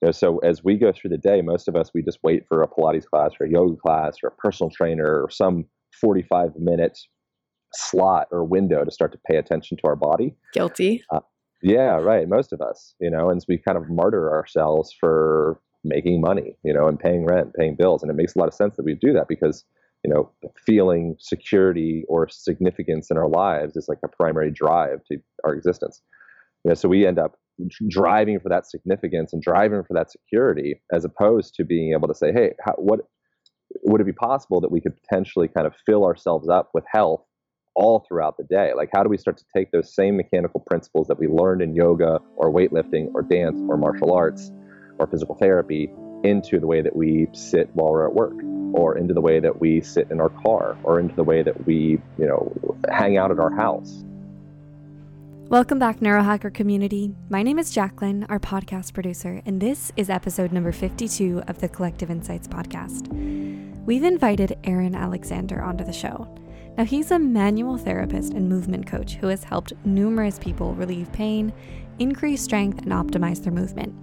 [0.00, 2.44] You know, so as we go through the day, most of us we just wait
[2.48, 5.64] for a Pilates class or a yoga class or a personal trainer or some
[6.00, 6.98] 45 minute
[7.74, 10.34] slot or window to start to pay attention to our body.
[10.52, 11.02] Guilty.
[11.12, 11.20] Uh,
[11.62, 12.28] yeah, right.
[12.28, 16.72] Most of us, you know, and we kind of martyr ourselves for making money, you
[16.72, 18.02] know, and paying rent, paying bills.
[18.02, 19.64] And it makes a lot of sense that we do that because,
[20.04, 20.30] you know,
[20.64, 26.00] feeling security or significance in our lives is like a primary drive to our existence.
[26.64, 27.36] You know, so we end up
[27.88, 32.14] driving for that significance and driving for that security as opposed to being able to
[32.14, 33.00] say, hey, how, what
[33.82, 37.22] would it be possible that we could potentially kind of fill ourselves up with health
[37.74, 38.72] all throughout the day?
[38.76, 41.74] Like, how do we start to take those same mechanical principles that we learned in
[41.74, 44.50] yoga or weightlifting or dance or martial arts
[44.98, 45.90] or physical therapy
[46.24, 48.34] into the way that we sit while we're at work
[48.74, 51.66] or into the way that we sit in our car or into the way that
[51.66, 54.04] we, you know, hang out at our house?
[55.50, 57.14] Welcome back, Neurohacker community.
[57.30, 61.70] My name is Jacqueline, our podcast producer, and this is episode number 52 of the
[61.70, 63.08] Collective Insights podcast.
[63.86, 66.28] We've invited Aaron Alexander onto the show.
[66.76, 71.50] Now, he's a manual therapist and movement coach who has helped numerous people relieve pain,
[71.98, 73.94] increase strength, and optimize their movement.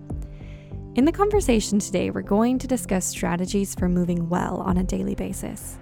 [0.95, 5.13] In the conversation today, we're going to discuss strategies for moving well on a daily
[5.13, 5.77] basis.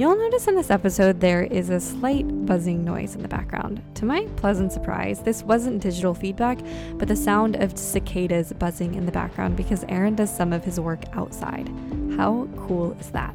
[0.00, 3.82] You'll notice in this episode there is a slight buzzing noise in the background.
[3.96, 6.58] To my pleasant surprise, this wasn't digital feedback,
[6.94, 10.80] but the sound of cicadas buzzing in the background because Aaron does some of his
[10.80, 11.68] work outside.
[12.16, 13.34] How cool is that?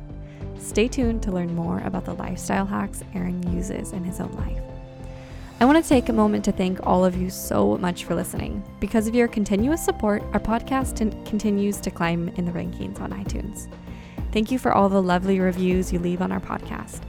[0.57, 4.63] Stay tuned to learn more about the lifestyle hacks Aaron uses in his own life.
[5.59, 8.63] I want to take a moment to thank all of you so much for listening.
[8.79, 13.67] Because of your continuous support, our podcast continues to climb in the rankings on iTunes.
[14.35, 16.99] Thank you for all the lovely reviews you leave on our podcast.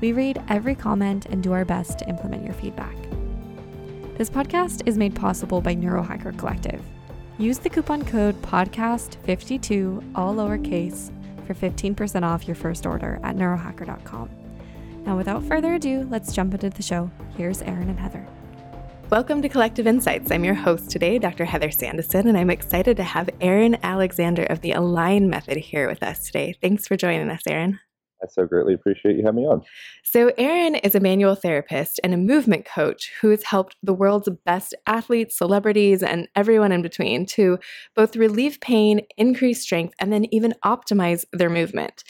[0.00, 2.94] We read every comment and do our best to implement your feedback.
[4.16, 6.80] This podcast is made possible by Neurohacker Collective.
[7.38, 11.10] Use the coupon code podcast52, all lowercase,
[11.44, 14.30] for 15% off your first order at neurohacker.com.
[15.04, 17.10] Now, without further ado, let's jump into the show.
[17.36, 18.28] Here's Aaron and Heather.
[19.08, 20.32] Welcome to Collective Insights.
[20.32, 21.44] I'm your host today, Dr.
[21.44, 26.02] Heather Sandison, and I'm excited to have Aaron Alexander of the Align Method here with
[26.02, 26.56] us today.
[26.60, 27.78] Thanks for joining us, Aaron.
[28.20, 29.62] I so greatly appreciate you having me on.
[30.02, 34.28] So, Aaron is a manual therapist and a movement coach who has helped the world's
[34.44, 37.60] best athletes, celebrities, and everyone in between to
[37.94, 42.02] both relieve pain, increase strength, and then even optimize their movement.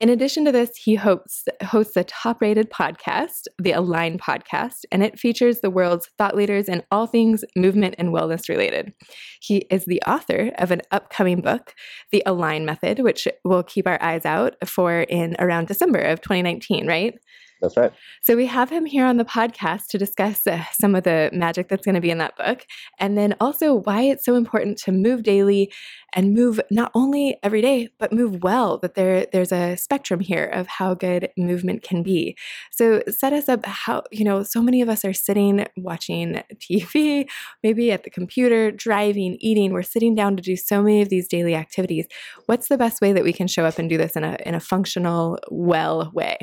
[0.00, 5.04] In addition to this, he hosts, hosts a top rated podcast, the Align podcast, and
[5.04, 8.92] it features the world's thought leaders in all things movement and wellness related.
[9.40, 11.74] He is the author of an upcoming book,
[12.10, 16.88] The Align Method, which we'll keep our eyes out for in around December of 2019,
[16.88, 17.14] right?
[17.60, 17.92] That's right.
[18.22, 21.68] So we have him here on the podcast to discuss uh, some of the magic
[21.68, 22.66] that's going to be in that book,
[22.98, 25.72] and then also why it's so important to move daily
[26.14, 28.78] and move not only every day but move well.
[28.78, 32.36] That there there's a spectrum here of how good movement can be.
[32.72, 37.28] So set us up how you know so many of us are sitting watching TV,
[37.62, 39.72] maybe at the computer, driving, eating.
[39.72, 42.06] We're sitting down to do so many of these daily activities.
[42.46, 44.54] What's the best way that we can show up and do this in a in
[44.54, 46.38] a functional, well way?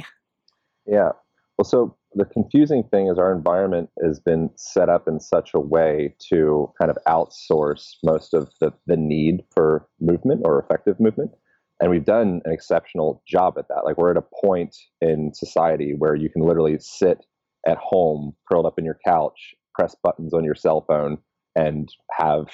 [0.86, 1.12] Yeah.
[1.58, 5.59] Well, so the confusing thing is our environment has been set up in such a
[5.59, 11.31] way to kind of outsource most of the, the need for movement or effective movement.
[11.80, 13.84] And we've done an exceptional job at that.
[13.86, 17.25] Like we're at a point in society where you can literally sit
[17.68, 21.18] at home, curled up in your couch, press buttons on your cell phone,
[21.56, 22.47] and have,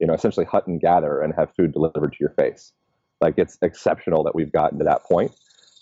[0.00, 2.72] you know, essentially hut and gather and have food delivered to your face.
[3.20, 5.32] Like it's exceptional that we've gotten to that point.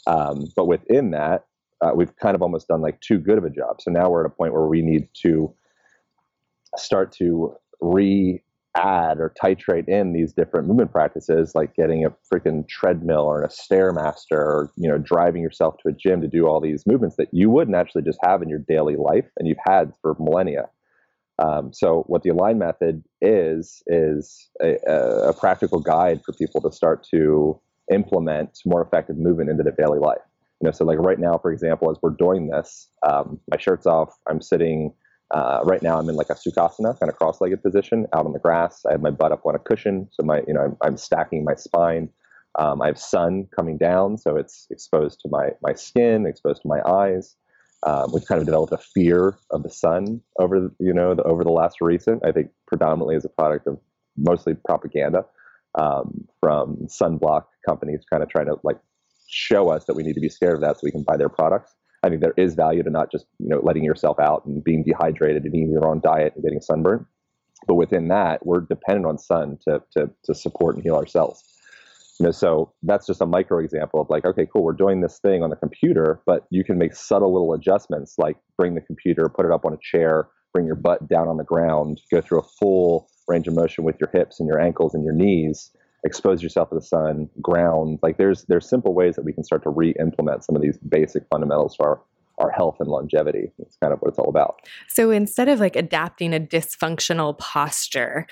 [0.06, 1.46] Um, but within that,
[1.82, 3.80] uh, we've kind of almost done like too good of a job.
[3.80, 5.52] So now we're at a point where we need to
[6.76, 8.42] start to re
[8.74, 13.48] add or titrate in these different movement practices like getting a freaking treadmill or a
[13.48, 17.28] stairmaster or you know driving yourself to a gym to do all these movements that
[17.32, 20.70] you wouldn't actually just have in your daily life and you've had for millennia
[21.38, 26.72] um, so what the align method is is a, a, practical guide for people to
[26.72, 27.60] start to
[27.92, 30.22] implement more effective movement into their daily life
[30.62, 33.86] you know, so like right now, for example, as we're doing this, um, my shirt's
[33.86, 34.16] off.
[34.28, 34.94] I'm sitting.
[35.32, 38.38] Uh, right now, I'm in like a sukhasana, kind of cross-legged position, out on the
[38.38, 38.84] grass.
[38.86, 41.42] I have my butt up on a cushion, so my, you know, I'm, I'm stacking
[41.42, 42.10] my spine.
[42.58, 46.68] Um, I have sun coming down, so it's exposed to my my skin, exposed to
[46.68, 47.34] my eyes.
[47.84, 51.42] Um, we've kind of developed a fear of the sun over, you know, the, over
[51.42, 52.24] the last recent.
[52.24, 53.80] I think predominantly as a product of
[54.16, 55.24] mostly propaganda
[55.74, 58.78] um, from sunblock companies, kind of trying to like
[59.32, 61.28] show us that we need to be scared of that so we can buy their
[61.28, 61.74] products.
[62.02, 64.82] I think there is value to not just you know letting yourself out and being
[64.84, 67.06] dehydrated and eating your own diet and getting sunburned.
[67.66, 71.42] but within that, we're dependent on sun to to to support and heal ourselves.
[72.20, 75.18] You know, so that's just a micro example of like, okay, cool, we're doing this
[75.18, 79.28] thing on the computer, but you can make subtle little adjustments, like bring the computer,
[79.28, 82.40] put it up on a chair, bring your butt down on the ground, go through
[82.40, 85.70] a full range of motion with your hips and your ankles and your knees,
[86.04, 87.98] expose yourself to the sun, ground.
[88.02, 91.24] Like there's there's simple ways that we can start to re-implement some of these basic
[91.30, 92.02] fundamentals for our
[92.38, 93.52] our health and longevity.
[93.58, 94.62] It's kind of what it's all about.
[94.88, 98.26] So instead of like adapting a dysfunctional posture,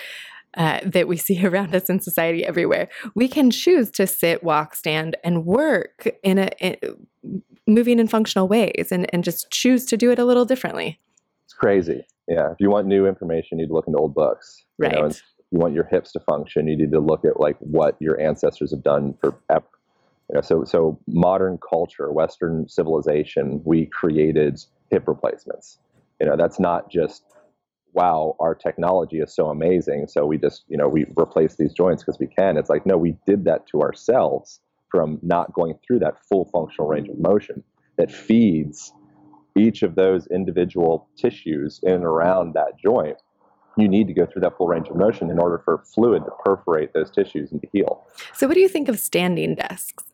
[0.56, 2.88] uh, that we see around us in society everywhere.
[3.14, 6.76] We can choose to sit, walk, stand, and work in a in,
[7.66, 10.98] moving in functional ways, and and just choose to do it a little differently.
[11.44, 12.04] It's crazy.
[12.28, 12.52] Yeah.
[12.52, 14.64] If you want new information, you need to look into old books.
[14.78, 14.94] Right.
[14.94, 15.10] You, know,
[15.50, 18.70] you want your hips to function, you need to look at like what your ancestors
[18.70, 19.34] have done for
[20.30, 25.78] you know, so so modern culture, Western civilization, we created hip replacements.
[26.20, 27.24] You know, that's not just
[27.92, 32.04] wow, our technology is so amazing, so we just you know we replace these joints
[32.04, 32.56] because we can.
[32.56, 36.88] It's like no, we did that to ourselves from not going through that full functional
[36.88, 37.64] range of motion
[37.96, 38.92] that feeds
[39.56, 43.16] each of those individual tissues in and around that joint
[43.80, 46.30] you need to go through that full range of motion in order for fluid to
[46.44, 48.06] perforate those tissues and to heal.
[48.34, 50.04] So, what do you think of standing desks?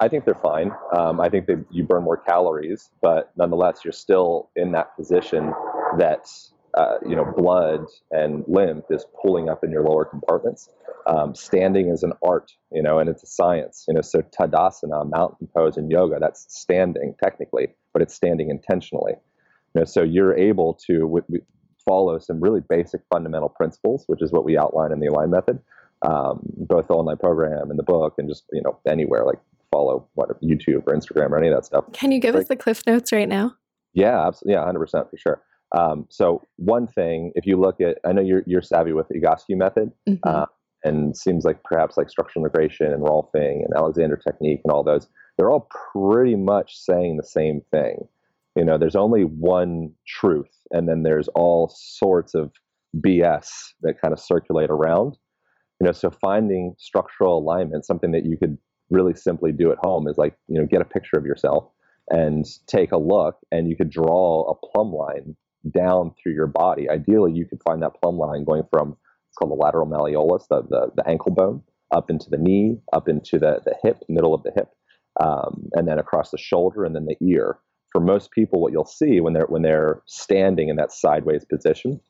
[0.00, 0.70] I think they're fine.
[0.96, 5.52] Um, I think that you burn more calories, but nonetheless, you're still in that position
[5.98, 6.28] that
[6.74, 10.70] uh, you know blood and lymph is pulling up in your lower compartments.
[11.06, 13.86] Um, standing is an art, you know, and it's a science.
[13.88, 19.14] You know, so tadasana, mountain pose in yoga, that's standing technically, but it's standing intentionally.
[19.74, 21.42] You know, so you're able to with, with,
[21.88, 25.58] follow some really basic fundamental principles, which is what we outline in the Align method,
[26.02, 29.38] um, both the online program and the book, and just you know anywhere like
[29.72, 31.84] follow what YouTube or Instagram or any of that stuff.
[31.92, 33.54] Can you give like, us the cliff notes right now?
[33.94, 34.54] Yeah, absolutely.
[34.54, 35.42] Yeah, hundred percent for sure.
[35.76, 39.18] Um, so one thing, if you look at, I know you're you're savvy with the
[39.18, 40.28] Egoscue method, mm-hmm.
[40.28, 40.46] uh,
[40.84, 45.08] and seems like perhaps like structural integration and Rolfing and Alexander technique and all those,
[45.36, 48.06] they're all pretty much saying the same thing.
[48.58, 52.50] You know, there's only one truth, and then there's all sorts of
[52.96, 53.46] BS
[53.82, 55.16] that kind of circulate around.
[55.80, 58.58] You know, so finding structural alignment, something that you could
[58.90, 61.70] really simply do at home, is like you know get a picture of yourself
[62.10, 65.36] and take a look, and you could draw a plumb line
[65.72, 66.90] down through your body.
[66.90, 68.96] Ideally, you could find that plumb line going from
[69.28, 71.62] it's called the lateral malleolus, the, the, the ankle bone,
[71.94, 74.70] up into the knee, up into the, the hip, middle of the hip,
[75.20, 77.58] um, and then across the shoulder, and then the ear
[77.90, 82.00] for most people, what you'll see when they're when they're standing in that sideways position,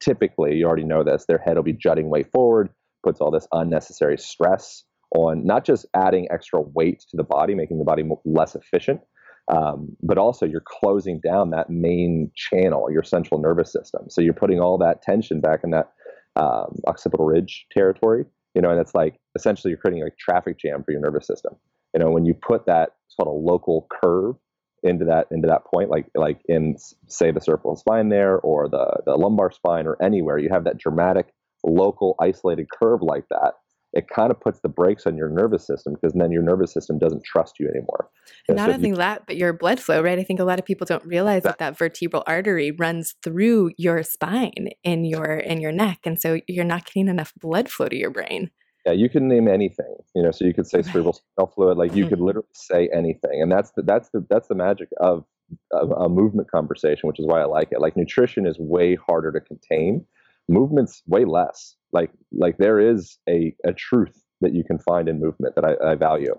[0.00, 2.68] typically you already know this, their head will be jutting way forward,
[3.02, 4.84] puts all this unnecessary stress
[5.14, 9.00] on not just adding extra weight to the body, making the body less efficient,
[9.48, 14.06] um, but also you're closing down that main channel, your central nervous system.
[14.08, 15.92] So you're putting all that tension back in that
[16.36, 18.24] um, occipital ridge territory,
[18.54, 21.54] you know, and it's like essentially you're creating a traffic jam for your nervous system.
[21.94, 24.36] You know, when you put that sort of local curve
[24.82, 26.76] into that into that point like like in
[27.08, 30.78] say the cervical spine there or the the lumbar spine or anywhere you have that
[30.78, 31.28] dramatic
[31.64, 33.52] local isolated curve like that
[33.92, 36.98] it kind of puts the brakes on your nervous system because then your nervous system
[36.98, 38.08] doesn't trust you anymore.
[38.48, 40.18] And Not so only that, but your blood flow, right?
[40.18, 43.72] I think a lot of people don't realize that, that that vertebral artery runs through
[43.76, 47.88] your spine in your in your neck, and so you're not getting enough blood flow
[47.88, 48.50] to your brain.
[48.84, 49.94] Yeah, you can name anything.
[50.14, 52.10] You know, so you could say cerebral spinal fluid, like you mm-hmm.
[52.10, 55.24] could literally say anything, and that's the that's the that's the magic of,
[55.72, 57.80] of a movement conversation, which is why I like it.
[57.80, 60.04] Like nutrition is way harder to contain,
[60.48, 61.76] movement's way less.
[61.92, 65.92] Like like there is a a truth that you can find in movement that I,
[65.92, 66.38] I value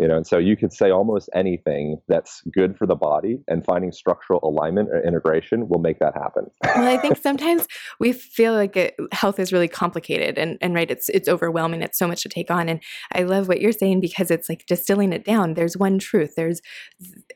[0.00, 3.64] you know and so you could say almost anything that's good for the body and
[3.64, 6.50] finding structural alignment or integration will make that happen.
[6.64, 10.90] Well i think sometimes we feel like it, health is really complicated and, and right
[10.90, 14.00] it's it's overwhelming it's so much to take on and i love what you're saying
[14.00, 15.54] because it's like distilling it down.
[15.54, 16.62] There's one truth there's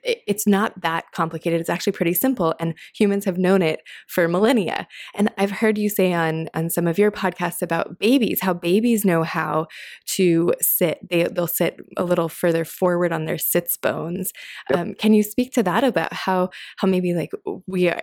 [0.03, 4.89] it's not that complicated it's actually pretty simple and humans have known it for millennia.
[5.15, 9.05] And i've heard you say on on some of your podcasts about babies how babies
[9.05, 9.67] know how
[10.07, 14.33] to sit they they'll sit a little further further forward on their sits bones.
[14.71, 14.79] Yep.
[14.79, 17.33] Um, can you speak to that about how how maybe like
[17.67, 18.01] we are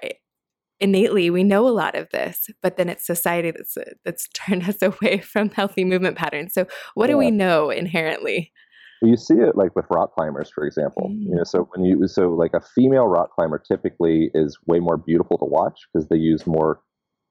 [0.80, 4.82] innately we know a lot of this, but then it's society that's that's turned us
[4.82, 6.54] away from healthy movement patterns.
[6.54, 6.66] So
[6.96, 7.14] what yeah.
[7.14, 8.52] do we know inherently?
[9.04, 11.10] You see it like with rock climbers, for example.
[11.10, 11.24] Mm.
[11.24, 14.98] You know, so when you so like a female rock climber typically is way more
[14.98, 16.82] beautiful to watch because they use more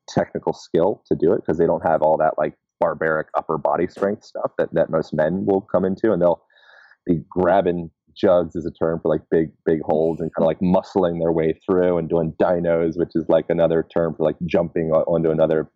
[0.08, 3.86] technical skill to do it because they don't have all that like barbaric upper body
[3.86, 6.42] strength stuff that, that most men will come into and they'll
[7.06, 10.60] be grabbing jugs is a term for like big big holes and kind of like
[10.60, 14.90] muscling their way through and doing dynos which is like another term for like jumping
[14.90, 15.70] onto another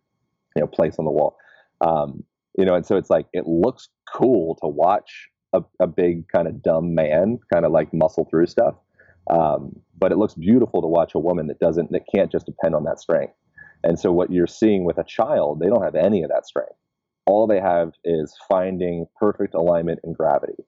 [0.55, 1.37] you know place on the wall.
[1.81, 2.23] Um,
[2.57, 6.47] you know, and so it's like it looks cool to watch a, a big kind
[6.47, 8.75] of dumb man kind of like muscle through stuff.
[9.29, 12.75] Um, but it looks beautiful to watch a woman that doesn't that can't just depend
[12.75, 13.33] on that strength.
[13.83, 16.73] And so what you're seeing with a child, they don't have any of that strength.
[17.27, 20.63] All they have is finding perfect alignment and gravity.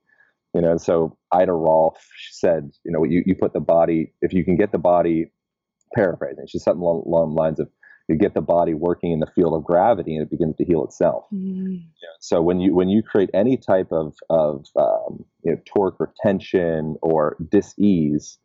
[0.58, 4.34] You know, and so Ida Rolf said, you know, you, you put the body, if
[4.34, 5.32] you can get the body,
[5.94, 7.70] paraphrasing, she's something along, along the lines of,
[8.10, 10.84] you get the body working in the field of gravity and it begins to heal
[10.84, 11.26] itself.
[11.32, 11.84] Mm.
[12.20, 16.12] so when you when you create any type of of um, you know, torque or
[16.24, 18.40] tension or dis-ease,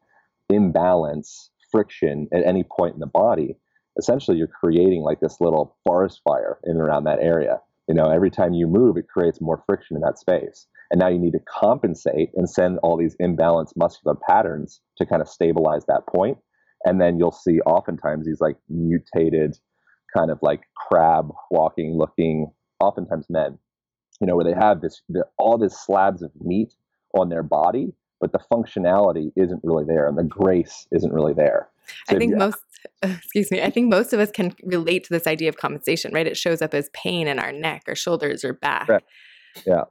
[0.50, 3.56] imbalance, friction at any point in the body,
[3.96, 7.58] essentially you're creating like this little forest fire in and around that area.
[7.88, 10.66] You know, every time you move, it creates more friction in that space.
[10.92, 15.22] And now you need to compensate and send all these imbalanced muscular patterns to kind
[15.22, 16.38] of stabilize that point.
[16.84, 19.56] And then you'll see oftentimes these like mutated
[20.14, 23.58] kind of like crab walking looking oftentimes men
[24.20, 25.02] you know where they have this
[25.38, 26.74] all this slabs of meat
[27.14, 31.68] on their body but the functionality isn't really there and the grace isn't really there.
[32.06, 32.58] So i think you, most
[33.02, 36.26] excuse me i think most of us can relate to this idea of compensation right?
[36.26, 38.88] It shows up as pain in our neck or shoulders or back.
[39.66, 39.84] Yeah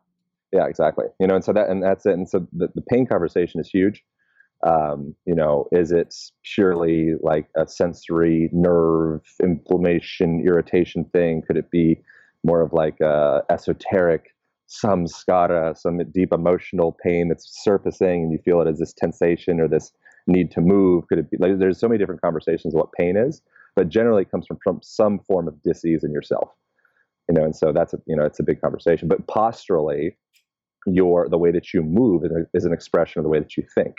[0.51, 3.05] yeah exactly you know and so that and that's it and so the, the pain
[3.05, 4.03] conversation is huge
[4.65, 11.41] um, you know, is it purely like a sensory nerve inflammation, irritation thing?
[11.45, 11.99] Could it be
[12.43, 14.35] more of like a esoteric,
[14.69, 19.67] samskara, some deep emotional pain that's surfacing and you feel it as this tensation or
[19.67, 19.91] this
[20.27, 21.07] need to move?
[21.07, 23.41] Could it be like there's so many different conversations of what pain is,
[23.75, 26.49] but generally it comes from, from some form of disease in yourself.
[27.29, 29.07] You know, and so that's a, you know, it's a big conversation.
[29.07, 30.17] But posturally,
[30.85, 32.23] your the way that you move
[32.53, 33.97] is, an expression of the way that you think.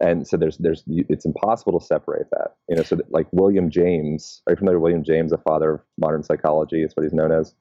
[0.00, 3.70] And so there's there's it's impossible to separate that you know so that, like william
[3.70, 7.12] james are you familiar with william james the father of modern psychology is what he's
[7.12, 7.54] known as?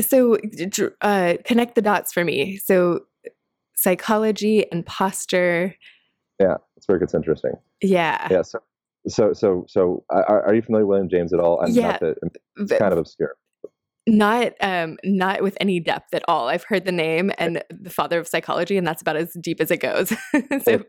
[0.00, 0.38] So
[1.02, 2.56] uh, connect the dots for me.
[2.56, 3.00] So
[3.76, 5.74] psychology and posture.
[6.40, 7.52] Yeah it's very it's interesting.
[7.82, 8.26] Yeah.
[8.30, 8.58] Yeah so
[9.08, 11.60] so so so are, are you familiar with william james at all?
[11.60, 11.98] I'm yeah.
[11.98, 12.16] that,
[12.56, 13.36] it's kind of obscure
[14.06, 16.48] not um not with any depth at all.
[16.48, 19.70] I've heard the name and the father of psychology and that's about as deep as
[19.70, 20.12] it goes.
[20.64, 20.84] So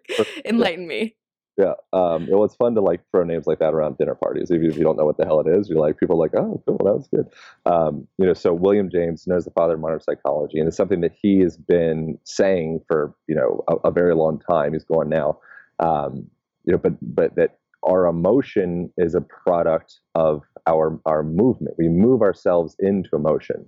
[0.45, 1.15] enlighten me.
[1.57, 4.51] Yeah um well it's fun to like throw names like that around dinner parties.
[4.51, 6.35] Even if you don't know what the hell it is you're like people are like
[6.35, 7.27] oh cool that was good.
[7.65, 11.01] Um you know so william james knows the father of modern psychology and it's something
[11.01, 14.73] that he has been saying for you know a, a very long time.
[14.73, 15.39] He's gone now.
[15.79, 16.29] Um
[16.65, 21.75] you know but but that our emotion is a product of our our movement.
[21.77, 23.65] We move ourselves into emotion.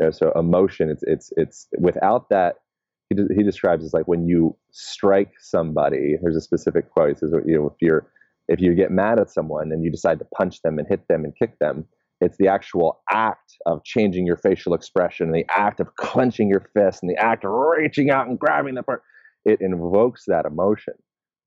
[0.00, 2.56] You know, so emotion, it's it's it's without that.
[3.10, 6.16] He, he describes as like when you strike somebody.
[6.22, 7.10] There's a specific quote.
[7.10, 8.06] He says, you know, if you're
[8.48, 11.24] if you get mad at someone and you decide to punch them and hit them
[11.24, 11.86] and kick them,
[12.20, 17.02] it's the actual act of changing your facial expression, the act of clenching your fist,
[17.02, 19.02] and the act of reaching out and grabbing the part.
[19.44, 20.94] It invokes that emotion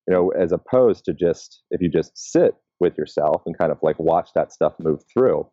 [0.08, 3.80] you know, as opposed to just if you just sit with yourself and kind of
[3.82, 5.48] like watch that stuff move through.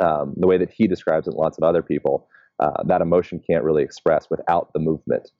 [0.00, 2.28] Um, the way that he describes it, lots of other people,
[2.60, 5.30] uh, that emotion can't really express without the movement.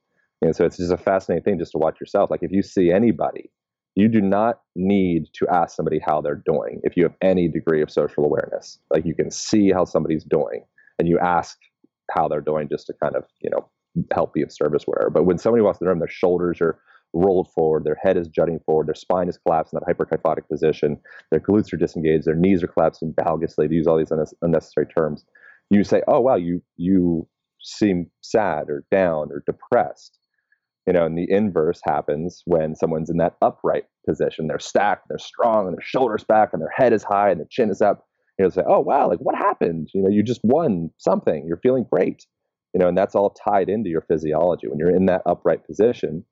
[0.43, 2.31] And so it's just a fascinating thing just to watch yourself.
[2.31, 3.51] Like if you see anybody,
[3.95, 7.83] you do not need to ask somebody how they're doing if you have any degree
[7.83, 8.79] of social awareness.
[8.91, 10.65] Like you can see how somebody's doing
[10.99, 11.59] and you ask
[12.13, 13.69] how they're doing just to kind of, you know,
[14.13, 15.11] help be of service, whatever.
[15.11, 16.79] But when somebody walks in the room, their shoulders are
[17.15, 20.99] rolled forward, their head is jutting forward, their spine is collapsed in that hyperkyphotic position,
[21.31, 24.13] their glutes are disengaged, their knees are collapsing valgously, to use all these
[24.43, 25.25] unnecessary terms.
[25.71, 27.29] You say, oh, wow, you, you
[27.63, 30.19] seem sad or down or depressed.
[30.87, 34.47] You know, and the inverse happens when someone's in that upright position.
[34.47, 37.47] They're stacked, they're strong, and their shoulders back, and their head is high, and their
[37.51, 38.07] chin is up.
[38.39, 39.91] You know, say, oh wow, like what happened?
[39.93, 41.45] You know, you just won something.
[41.47, 42.25] You're feeling great.
[42.73, 44.67] You know, and that's all tied into your physiology.
[44.67, 46.25] When you're in that upright position,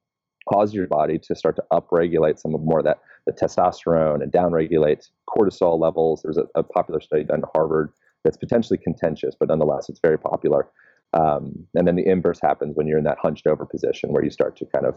[0.53, 4.33] cause your body to start to upregulate some of more of that the testosterone and
[4.33, 6.23] downregulate cortisol levels.
[6.23, 7.93] There's a, a, popular study done at Harvard
[8.25, 10.69] that's potentially contentious, but nonetheless, it's very popular.
[11.13, 14.31] Um, and then the inverse happens when you're in that hunched over position where you
[14.31, 14.95] start to kind of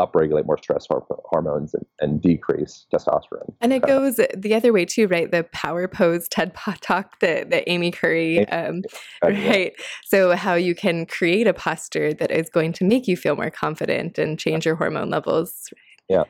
[0.00, 0.86] upregulate more stress
[1.24, 3.52] hormones and, and decrease testosterone.
[3.60, 5.30] And it goes the other way too, right?
[5.30, 8.82] The power pose TED talk that, that Amy Cuddy, um,
[9.22, 9.72] right?
[10.04, 13.50] So how you can create a posture that is going to make you feel more
[13.50, 15.72] confident and change your hormone levels.
[16.08, 16.24] Yeah.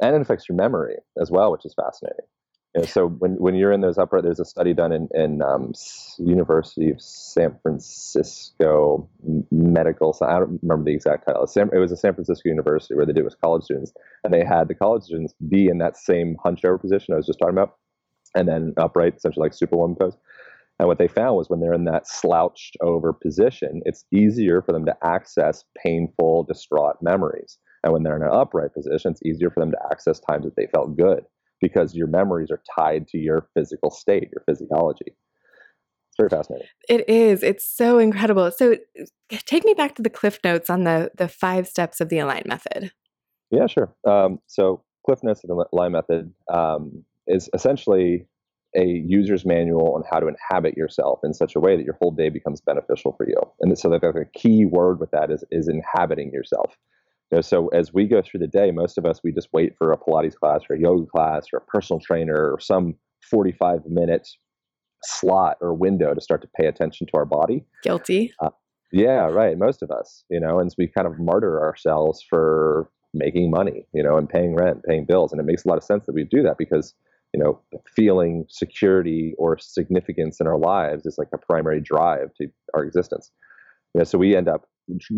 [0.00, 2.26] And it affects your memory as well, which is fascinating.
[2.86, 5.72] So when, when you're in those upper, there's a study done in, in um,
[6.18, 9.06] University of San Francisco
[9.50, 10.16] Medical.
[10.22, 11.42] I don't remember the exact title.
[11.42, 13.92] It was a San Francisco University where they did it with college students,
[14.24, 17.26] and they had the college students be in that same hunched over position I was
[17.26, 17.76] just talking about,
[18.34, 20.16] and then upright, essentially like Superwoman pose.
[20.78, 24.72] And what they found was when they're in that slouched over position, it's easier for
[24.72, 27.58] them to access painful, distraught memories.
[27.84, 30.56] And when they're in an upright position, it's easier for them to access times that
[30.56, 31.24] they felt good
[31.62, 35.06] because your memories are tied to your physical state, your physiology.
[35.06, 36.66] It's very fascinating.
[36.90, 37.42] It is.
[37.42, 38.50] It's so incredible.
[38.50, 38.76] So
[39.30, 42.42] take me back to the cliff notes on the the five steps of the align
[42.44, 42.92] method.
[43.50, 43.94] Yeah, sure.
[44.06, 48.26] Um, so cliff notes of the align method um, is essentially
[48.76, 52.10] a user's manual on how to inhabit yourself in such a way that your whole
[52.10, 53.36] day becomes beneficial for you.
[53.60, 56.76] And so the key word with that is is inhabiting yourself.
[57.32, 59.76] You know, so as we go through the day, most of us we just wait
[59.78, 62.94] for a Pilates class or a yoga class or a personal trainer or some
[63.30, 64.28] 45 minute
[65.02, 67.64] slot or window to start to pay attention to our body.
[67.82, 68.32] Guilty.
[68.40, 68.50] Uh,
[68.92, 69.56] yeah, right.
[69.56, 74.02] Most of us, you know, and we kind of martyr ourselves for making money, you
[74.02, 75.32] know, and paying rent, paying bills.
[75.32, 76.94] And it makes a lot of sense that we do that because
[77.32, 77.58] you know,
[77.96, 83.30] feeling security or significance in our lives is like a primary drive to our existence.
[83.94, 84.68] You know, so we end up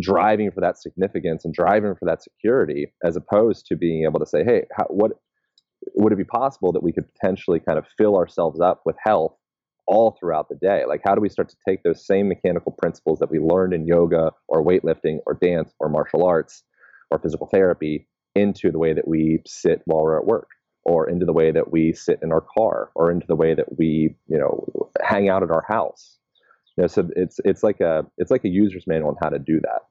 [0.01, 4.27] driving for that significance and driving for that security, as opposed to being able to
[4.27, 5.13] say, "Hey, how, what
[5.95, 9.37] would it be possible that we could potentially kind of fill ourselves up with health
[9.87, 10.85] all throughout the day?
[10.87, 13.87] Like, how do we start to take those same mechanical principles that we learned in
[13.87, 16.63] yoga or weightlifting or dance or martial arts
[17.11, 20.49] or physical therapy into the way that we sit while we're at work?"
[20.85, 23.79] or into the way that we sit in our car or into the way that
[23.79, 26.19] we you know hang out at our house
[26.77, 29.39] you know, so it's it's like a it's like a user's manual on how to
[29.39, 29.83] do that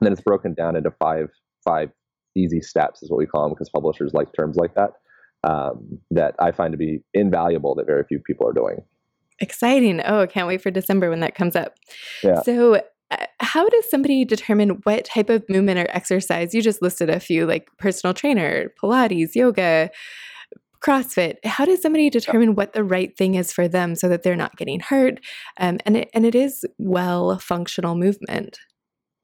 [0.00, 1.28] and then it's broken down into five
[1.62, 1.90] five
[2.36, 4.92] easy steps is what we call them because publishers like terms like that
[5.44, 8.82] um, that i find to be invaluable that very few people are doing
[9.40, 11.74] exciting oh can't wait for december when that comes up
[12.22, 12.40] yeah.
[12.42, 16.54] so uh, how does somebody determine what type of movement or exercise?
[16.54, 19.90] You just listed a few like personal trainer, Pilates, yoga,
[20.84, 21.36] CrossFit.
[21.44, 24.56] How does somebody determine what the right thing is for them so that they're not
[24.56, 25.20] getting hurt?
[25.58, 28.58] Um, and it, and it is well functional movement.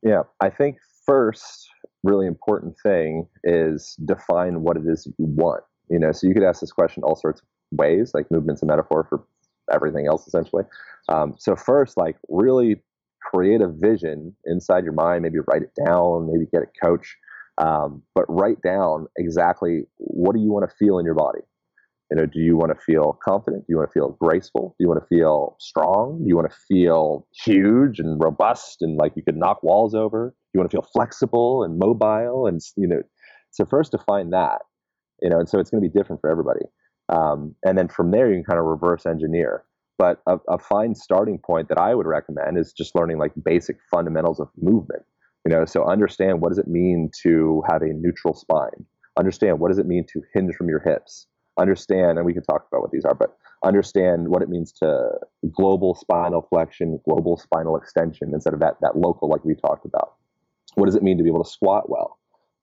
[0.02, 1.69] Yeah, I think first
[2.02, 5.62] really important thing is define what it is you want.
[5.90, 7.46] You know, so you could ask this question all sorts of
[7.79, 9.25] ways, like movement's a metaphor for
[9.73, 10.64] everything else essentially.
[11.09, 12.83] Um, so first, like really
[13.20, 17.16] create a vision inside your mind, maybe write it down, maybe get a coach,
[17.59, 21.40] um, but write down exactly what do you want to feel in your body.
[22.11, 23.62] You know, do you want to feel confident?
[23.62, 24.75] Do you want to feel graceful?
[24.79, 26.18] Do you want to feel strong?
[26.18, 30.31] Do you want to feel huge and robust and like you could knock walls over?
[30.31, 32.46] Do you want to feel flexible and mobile?
[32.49, 33.03] And you know,
[33.53, 34.62] so first define that.
[35.23, 36.64] You know, and so it's going to be different for everybody.
[37.11, 39.64] Um, and then from there, you can kind of reverse engineer.
[39.99, 43.77] But a, a fine starting point that I would recommend is just learning like basic
[43.90, 45.03] fundamentals of movement.
[45.44, 48.85] You know, so understand what does it mean to have a neutral spine.
[49.18, 51.27] Understand what does it mean to hinge from your hips.
[51.59, 55.11] Understand, and we can talk about what these are, but understand what it means to
[55.53, 60.15] global spinal flexion, global spinal extension instead of that that local like we talked about.
[60.75, 62.19] What does it mean to be able to squat well?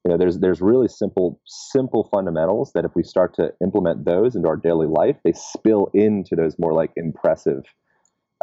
[0.08, 4.36] you know there's there's really simple simple fundamentals that if we start to implement those
[4.36, 7.64] into our daily life they spill into those more like impressive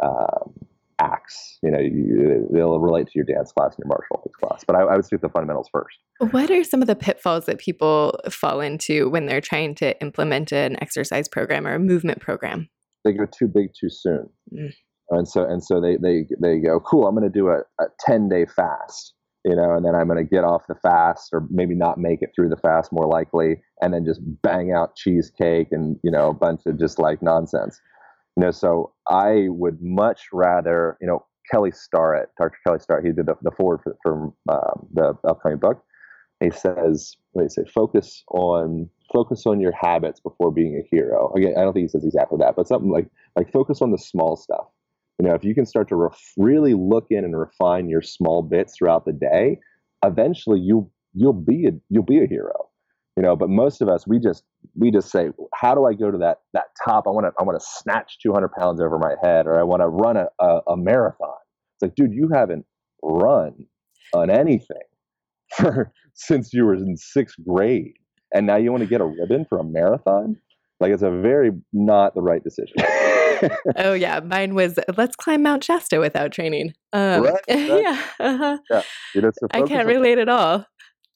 [0.03, 0.53] um,
[0.99, 4.63] acts you know you, they'll relate to your dance class and your martial arts class
[4.65, 5.97] but I, I would speak the fundamentals first
[6.31, 10.51] what are some of the pitfalls that people fall into when they're trying to implement
[10.51, 12.69] an exercise program or a movement program
[13.03, 14.73] they go too big too soon mm.
[15.11, 17.85] and so and so they they they go cool i'm going to do a, a
[18.05, 21.45] 10 day fast you know, and then I'm going to get off the fast or
[21.51, 25.67] maybe not make it through the fast more likely, and then just bang out cheesecake
[25.71, 27.79] and, you know, a bunch of just like nonsense.
[28.35, 32.57] You know, so I would much rather, you know, Kelly Starrett, Dr.
[32.65, 35.83] Kelly Starrett, he did the, the foreword for, for um, the upcoming book.
[36.41, 37.63] He says, what do say?
[37.73, 41.31] Focus on focus on your habits before being a hero.
[41.37, 43.97] Again, I don't think he says exactly that, but something like like focus on the
[43.97, 44.65] small stuff
[45.19, 48.41] you know, if you can start to ref- really look in and refine your small
[48.41, 49.59] bits throughout the day,
[50.03, 52.69] eventually you you'll be a you'll be a hero.
[53.15, 54.43] You know, but most of us we just
[54.75, 57.05] we just say, how do I go to that that top?
[57.07, 59.81] I want to I want to snatch 200 pounds over my head, or I want
[59.81, 61.37] to run a, a, a marathon.
[61.75, 62.65] It's like, dude, you haven't
[63.03, 63.65] run
[64.13, 64.77] on anything
[65.55, 67.93] for since you were in sixth grade,
[68.33, 70.37] and now you want to get a ribbon for a marathon?
[70.81, 72.75] Like, it's a very not the right decision.
[73.77, 76.73] oh yeah, mine was let's climb Mount Shasta without training.
[76.93, 77.81] Um, right, right.
[77.81, 78.57] Yeah, uh-huh.
[78.69, 78.81] yeah.
[79.13, 80.65] You know, so I can't relate at all.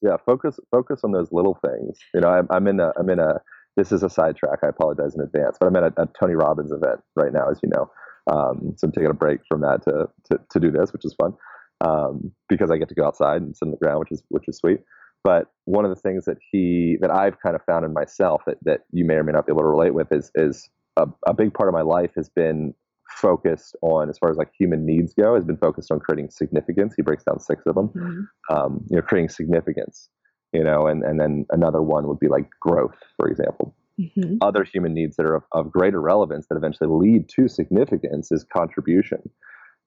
[0.02, 2.00] Yeah, focus focus on those little things.
[2.16, 3.42] You know, I'm, I'm in a I'm in a
[3.78, 4.60] this is a sidetrack.
[4.64, 7.60] I apologize in advance, but I'm at a, a Tony Robbins event right now, as
[7.64, 7.92] you know.
[8.32, 11.16] Um, so I'm taking a break from that to to, to do this, which is
[11.22, 11.34] fun
[11.82, 14.46] um, because I get to go outside and sit on the ground, which is which
[14.48, 14.80] is sweet.
[15.26, 18.58] But one of the things that he that I've kind of found in myself that,
[18.64, 21.34] that you may or may not be able to relate with is is a, a
[21.34, 22.74] big part of my life has been
[23.10, 26.94] focused on, as far as like human needs go, has been focused on creating significance.
[26.96, 27.90] He breaks down six of them.
[27.90, 28.56] Mm-hmm.
[28.56, 30.10] Um, you know, creating significance.
[30.54, 33.76] You know, and and then another one would be like growth, for example.
[34.00, 34.38] Mm-hmm.
[34.42, 38.46] Other human needs that are of, of greater relevance that eventually lead to significance is
[38.52, 39.30] contribution.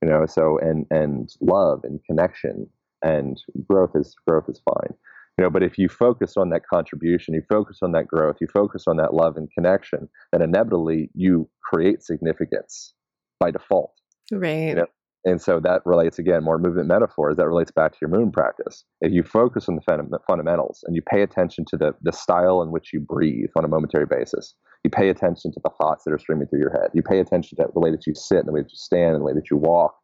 [0.02, 2.68] You know, so and and love and connection
[3.02, 4.94] and growth is growth is fine
[5.38, 8.46] you know but if you focus on that contribution you focus on that growth you
[8.46, 12.94] focus on that love and connection then inevitably you create significance
[13.42, 13.92] by default
[14.32, 14.86] right you know?
[15.24, 18.84] and so that relates again more movement metaphors that relates back to your moon practice
[19.00, 22.70] if you focus on the fundamentals and you pay attention to the, the style in
[22.70, 26.18] which you breathe on a momentary basis you pay attention to the thoughts that are
[26.18, 28.52] streaming through your head you pay attention to the way that you sit and the
[28.52, 29.94] way that you stand and the way that you walk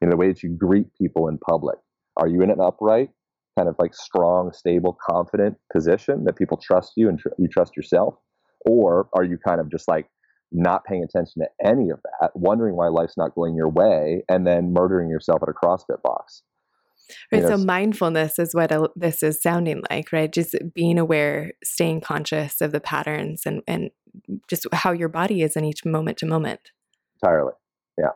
[0.00, 1.78] you know, the way that you greet people in public
[2.16, 3.10] are you in an upright
[3.58, 7.76] kind of like strong, stable, confident position that people trust you and tr- you trust
[7.76, 8.14] yourself?
[8.68, 10.06] Or are you kind of just like
[10.52, 14.46] not paying attention to any of that, wondering why life's not going your way, and
[14.46, 16.42] then murdering yourself at a CrossFit box?
[17.32, 17.42] Right.
[17.42, 20.30] You know, so mindfulness is what this is sounding like, right?
[20.30, 23.90] Just being aware, staying conscious of the patterns and, and
[24.48, 26.60] just how your body is in each moment to moment.
[27.22, 27.52] Entirely.
[27.98, 28.10] Yeah.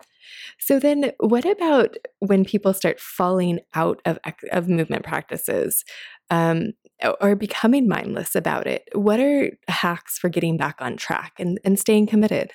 [0.59, 4.18] So then what about when people start falling out of
[4.53, 5.85] of movement practices
[6.31, 6.73] um,
[7.20, 8.88] or becoming mindless about it?
[8.94, 12.52] What are hacks for getting back on track and, and staying committed?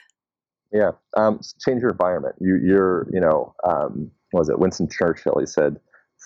[0.72, 2.36] Yeah, um, change your environment.
[2.40, 5.38] You, you're, you know, um, was it Winston Churchill?
[5.40, 5.78] He said,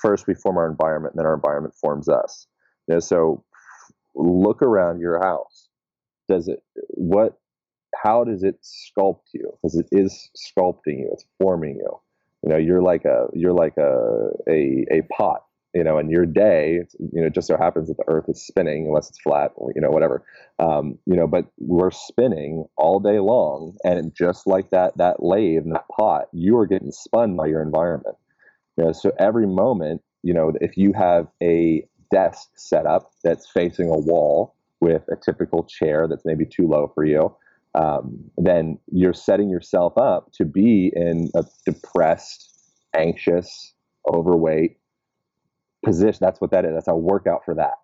[0.01, 2.47] first we form our environment, and then our environment forms us.
[2.87, 3.43] You know, so
[4.15, 5.69] look around your house.
[6.27, 7.37] Does it what
[8.03, 9.51] how does it sculpt you?
[9.61, 11.09] Because it is sculpting you.
[11.11, 11.99] It's forming you.
[12.43, 15.43] You know, you're like a you're like a a, a pot.
[15.73, 18.45] You know, and your day, you know, it just so happens that the Earth is
[18.45, 20.23] spinning, unless it's flat, or you know, whatever.
[20.59, 25.63] Um, you know, but we're spinning all day long, and just like that that lathe
[25.63, 28.17] and that pot, you are getting spun by your environment.
[28.77, 33.49] You know, so every moment, you know, if you have a desk set up that's
[33.49, 37.33] facing a wall with a typical chair that's maybe too low for you,
[37.75, 42.49] um, then you're setting yourself up to be in a depressed,
[42.93, 43.73] anxious,
[44.13, 44.77] overweight
[45.83, 46.19] position.
[46.21, 46.73] That's what that is.
[46.73, 47.75] That's a workout for that.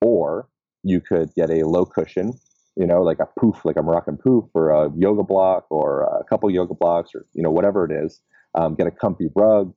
[0.00, 0.48] Or
[0.82, 2.32] you could get a low cushion,
[2.76, 6.24] you know, like a poof, like a Moroccan poof, or a yoga block, or a
[6.24, 8.20] couple yoga blocks, or you know, whatever it is.
[8.54, 9.74] Um, get a comfy rug.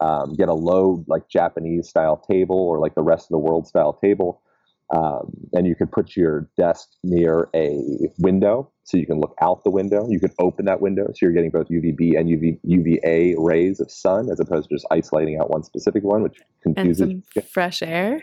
[0.00, 3.66] Um, get a low, like Japanese style table, or like the rest of the world
[3.66, 4.42] style table
[4.90, 7.78] um, and you could put your desk near a
[8.18, 10.08] window so you can look out the window.
[10.08, 13.90] You can open that window so you're getting both UVB and UV, UVA rays of
[13.90, 17.02] sun as opposed to just isolating out one specific one, which confuses.
[17.02, 18.22] And some fresh air.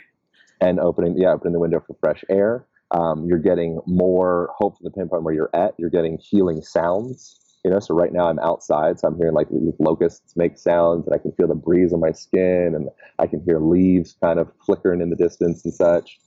[0.60, 2.66] And opening, yeah, opening the window for fresh air.
[2.92, 5.74] Um, you're getting more hope for the pinpoint where you're at.
[5.78, 7.40] You're getting healing sounds.
[7.64, 9.48] You know, so right now I'm outside, so I'm hearing like
[9.80, 13.42] locusts make sounds, and I can feel the breeze on my skin, and I can
[13.44, 16.20] hear leaves kind of flickering in the distance and such.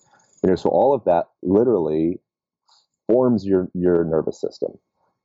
[0.42, 2.20] You know, so all of that literally
[3.08, 4.72] forms your your nervous system.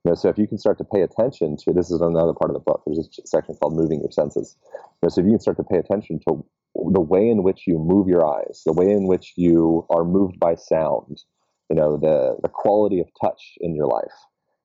[0.04, 2.50] You know, so if you can start to pay attention to this is another part
[2.50, 2.82] of the book.
[2.86, 5.64] There's a section called "Moving Your Senses." You know, so if you can start to
[5.64, 6.44] pay attention to
[6.92, 10.38] the way in which you move your eyes, the way in which you are moved
[10.40, 11.22] by sound,
[11.70, 14.14] you know, the the quality of touch in your life,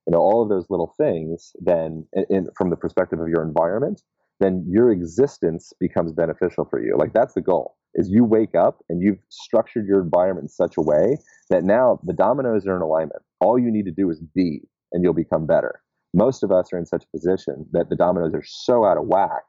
[0.08, 4.02] you know, all of those little things, then in, from the perspective of your environment,
[4.40, 6.98] then your existence becomes beneficial for you.
[6.98, 10.76] Like that's the goal is you wake up and you've structured your environment in such
[10.78, 11.18] a way
[11.50, 13.22] that now the dominoes are in alignment.
[13.40, 15.82] All you need to do is be and you'll become better.
[16.14, 19.06] Most of us are in such a position that the dominoes are so out of
[19.06, 19.44] whack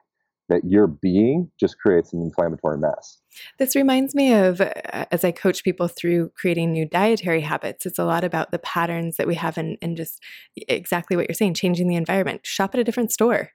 [0.48, 3.18] that your being just creates an inflammatory mess.
[3.58, 4.72] This reminds me of uh,
[5.10, 9.16] as I coach people through creating new dietary habits, it's a lot about the patterns
[9.16, 10.22] that we have and, and just
[10.68, 12.46] exactly what you're saying, changing the environment.
[12.46, 13.50] Shop at a different store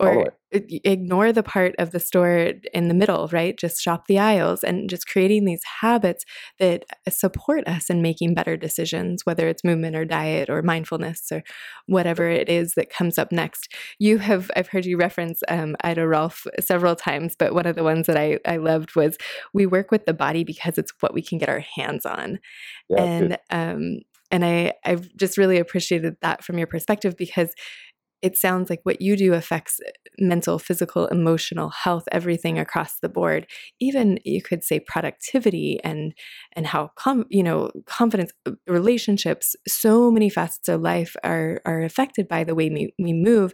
[0.00, 3.56] or ignore the part of the store in the middle, right?
[3.58, 6.24] Just shop the aisles and just creating these habits
[6.58, 11.42] that support us in making better decisions, whether it's movement or diet or mindfulness or
[11.86, 13.72] whatever it is that comes up next.
[13.98, 17.84] You have, I've heard you reference um, Ida Rolf several times, but one of the
[17.84, 19.09] ones that I, I loved was
[19.52, 22.38] we work with the body because it's what we can get our hands on.
[22.88, 27.52] Yeah, and, um, and I, I've just really appreciated that from your perspective because
[28.22, 33.08] it sounds like what you do affects uh, mental, physical, emotional health, everything across the
[33.08, 33.46] board.
[33.80, 36.14] Even you could say productivity and
[36.52, 41.82] and how com- you know confidence, uh, relationships, so many facets of life are are
[41.82, 43.52] affected by the way we, we move.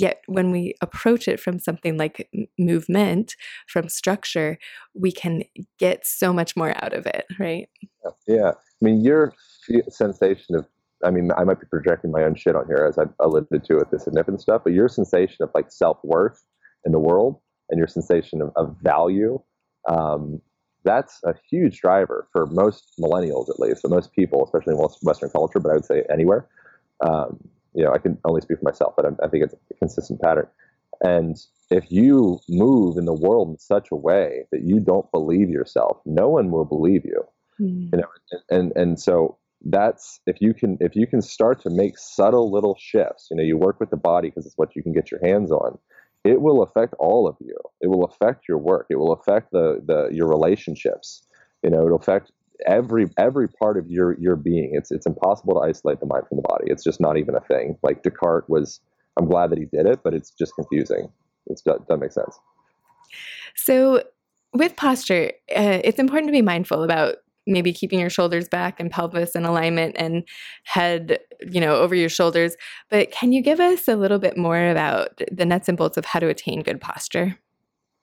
[0.00, 3.36] Yet when we approach it from something like movement,
[3.68, 4.58] from structure,
[4.94, 5.42] we can
[5.78, 7.68] get so much more out of it, right?
[8.26, 9.34] Yeah, I mean your
[9.90, 10.66] sensation of
[11.04, 13.74] I mean, I might be projecting my own shit on here as I alluded to
[13.76, 16.42] with the significant stuff, but your sensation of like self worth
[16.84, 19.40] in the world and your sensation of, of value,
[19.88, 20.40] um,
[20.84, 25.30] that's a huge driver for most millennials, at least, but most people, especially in Western
[25.30, 26.48] culture, but I would say anywhere.
[27.06, 27.38] Um,
[27.74, 30.20] you know, I can only speak for myself, but I, I think it's a consistent
[30.20, 30.48] pattern.
[31.02, 31.36] And
[31.70, 35.98] if you move in the world in such a way that you don't believe yourself,
[36.04, 37.22] no one will believe you.
[37.60, 37.90] Mm.
[37.92, 41.70] You know, and, and and so that's if you can if you can start to
[41.70, 43.28] make subtle little shifts.
[43.30, 45.50] You know, you work with the body because it's what you can get your hands
[45.50, 45.78] on.
[46.24, 47.56] It will affect all of you.
[47.80, 48.86] It will affect your work.
[48.90, 51.26] It will affect the the your relationships.
[51.62, 52.32] You know, it'll affect
[52.66, 54.70] every every part of your your being.
[54.74, 56.64] It's it's impossible to isolate the mind from the body.
[56.66, 57.76] It's just not even a thing.
[57.82, 58.80] Like Descartes was.
[59.18, 61.08] I'm glad that he did it, but it's just confusing.
[61.46, 62.38] It doesn't make sense.
[63.56, 64.04] So,
[64.54, 68.90] with posture, uh, it's important to be mindful about maybe keeping your shoulders back and
[68.90, 70.24] pelvis in alignment and
[70.64, 71.18] head,
[71.50, 72.56] you know, over your shoulders.
[72.88, 76.04] But can you give us a little bit more about the nuts and bolts of
[76.04, 77.38] how to attain good posture?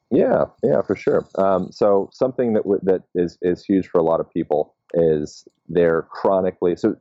[0.10, 1.28] Yeah, yeah, for sure.
[1.38, 5.48] Um, so something that w- that is is huge for a lot of people is
[5.68, 6.96] they're chronically so.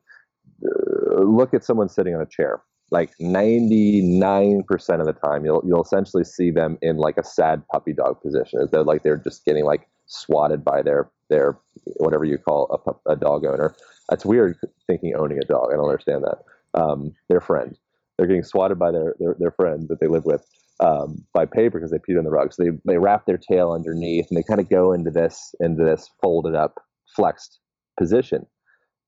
[0.65, 2.63] Uh, look at someone sitting on a chair.
[2.91, 7.25] Like ninety nine percent of the time, you'll you'll essentially see them in like a
[7.25, 8.69] sad puppy dog position.
[8.73, 11.59] They're like they're just getting like swatted by their their
[11.97, 13.75] whatever you call a, a dog owner.
[14.09, 15.71] That's weird thinking owning a dog.
[15.73, 16.81] I don't understand that.
[16.81, 17.77] Um, their friend.
[18.19, 20.47] They're getting swatted by their, their, their friend that they live with
[20.81, 22.53] um, by paper because they peed on the rug.
[22.53, 25.85] So they, they wrap their tail underneath and they kind of go into this into
[25.85, 26.81] this folded up,
[27.15, 27.61] flexed
[27.99, 28.47] position.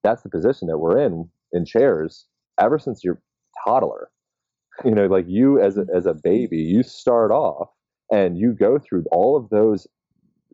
[0.02, 2.26] That's the position that we're in in chairs
[2.60, 3.20] ever since you're
[3.64, 4.10] toddler.
[4.84, 7.68] You know, like you as a, as a baby, you start off
[8.12, 9.88] and you go through all of those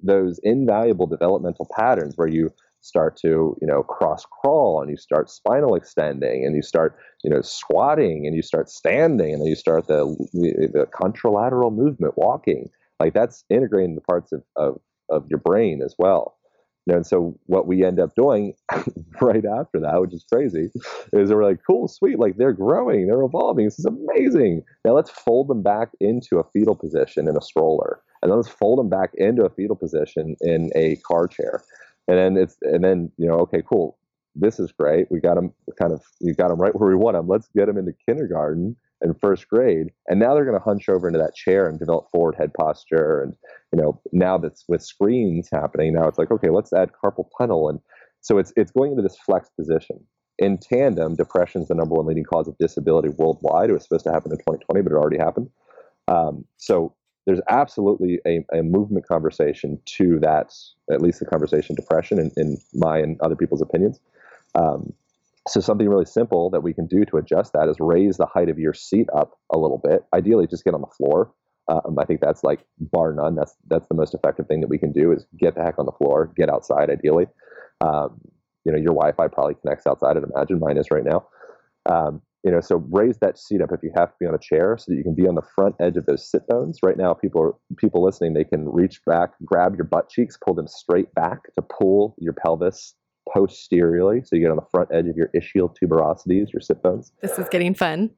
[0.02, 2.50] those invaluable developmental patterns where you
[2.84, 7.30] start to you know cross crawl and you start spinal extending and you start you
[7.30, 12.68] know squatting and you start standing and then you start the the contralateral movement walking
[13.00, 16.36] like that's integrating the parts of, of, of your brain as well
[16.86, 18.54] you know, and so what we end up doing
[19.20, 20.70] right after that, which is crazy,
[21.14, 23.64] is we're like, cool, sweet, like they're growing, they're evolving.
[23.64, 24.62] This is amazing.
[24.84, 28.50] Now let's fold them back into a fetal position in a stroller, and then let's
[28.50, 31.62] fold them back into a fetal position in a car chair,
[32.08, 33.98] and then it's and then you know, okay, cool,
[34.34, 35.06] this is great.
[35.10, 37.28] We got them kind of you got them right where we want them.
[37.28, 41.06] Let's get them into kindergarten and first grade, and now they're going to hunch over
[41.06, 43.22] into that chair and develop forward head posture.
[43.22, 43.34] And
[43.72, 47.68] you know, now that's with screens happening, now it's like, okay, let's add carpal tunnel,
[47.68, 47.80] and
[48.20, 50.00] so it's it's going into this flex position.
[50.38, 53.70] In tandem, depression is the number one leading cause of disability worldwide.
[53.70, 55.48] It was supposed to happen in 2020, but it already happened.
[56.08, 56.94] Um, so
[57.26, 60.52] there's absolutely a, a, movement conversation to that,
[60.90, 63.98] at least the conversation depression, in, in my and other people's opinions.
[64.54, 64.92] Um,
[65.48, 68.48] so something really simple that we can do to adjust that is raise the height
[68.48, 70.04] of your seat up a little bit.
[70.12, 71.32] Ideally, just get on the floor.
[71.68, 73.34] Um, I think that's like bar none.
[73.34, 75.86] That's that's the most effective thing that we can do is get the heck on
[75.86, 76.90] the floor, get outside.
[76.90, 77.26] Ideally,
[77.80, 78.20] um,
[78.64, 80.16] you know, your Wi-Fi probably connects outside.
[80.16, 81.26] I'd imagine mine is right now.
[81.86, 84.38] Um, you know, so raise that seat up if you have to be on a
[84.38, 86.78] chair, so that you can be on the front edge of those sit bones.
[86.82, 90.54] Right now, people are, people listening, they can reach back, grab your butt cheeks, pull
[90.54, 92.94] them straight back to pull your pelvis
[93.32, 97.12] posteriorly, so you get on the front edge of your ischial tuberosities, your sit bones.
[97.22, 98.10] This is getting fun.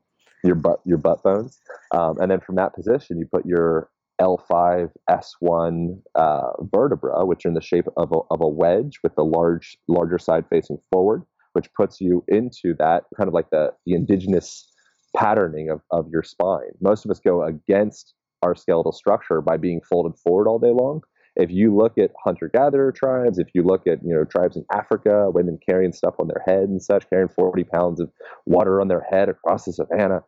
[0.42, 1.58] Your butt, your butt bones,
[1.92, 7.48] um, and then from that position, you put your L5 S1 uh, vertebra, which are
[7.48, 11.22] in the shape of a, of a wedge with the large larger side facing forward,
[11.56, 14.70] which puts you into that kind of like the, the indigenous
[15.16, 16.70] patterning of, of your spine.
[16.80, 21.00] Most of us go against our skeletal structure by being folded forward all day long
[21.36, 25.30] if you look at hunter-gatherer tribes, if you look at you know tribes in Africa,
[25.30, 28.10] women carrying stuff on their head and such, carrying 40 pounds of
[28.46, 30.24] water on their head across the savannah,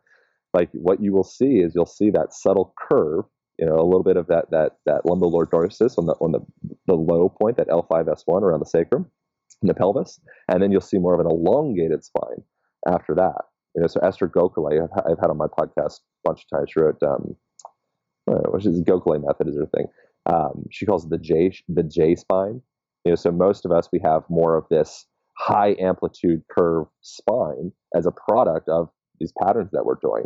[0.53, 3.25] like what you will see is you'll see that subtle curve,
[3.57, 6.41] you know, a little bit of that that that lumbolordosis on the on the
[6.85, 9.09] the low point, that L5S1 around the sacrum,
[9.61, 12.43] in the pelvis, and then you'll see more of an elongated spine
[12.87, 13.41] after that.
[13.75, 16.69] You know, so Esther Gokhale, I've, I've had on my podcast a bunch of times.
[16.73, 17.35] She wrote, um,
[18.29, 19.87] uh, which is Gokhale method is her thing.
[20.25, 22.61] Um, she calls it the J the J spine.
[23.05, 25.05] You know, so most of us we have more of this
[25.37, 30.25] high amplitude curve spine as a product of these patterns that we're doing.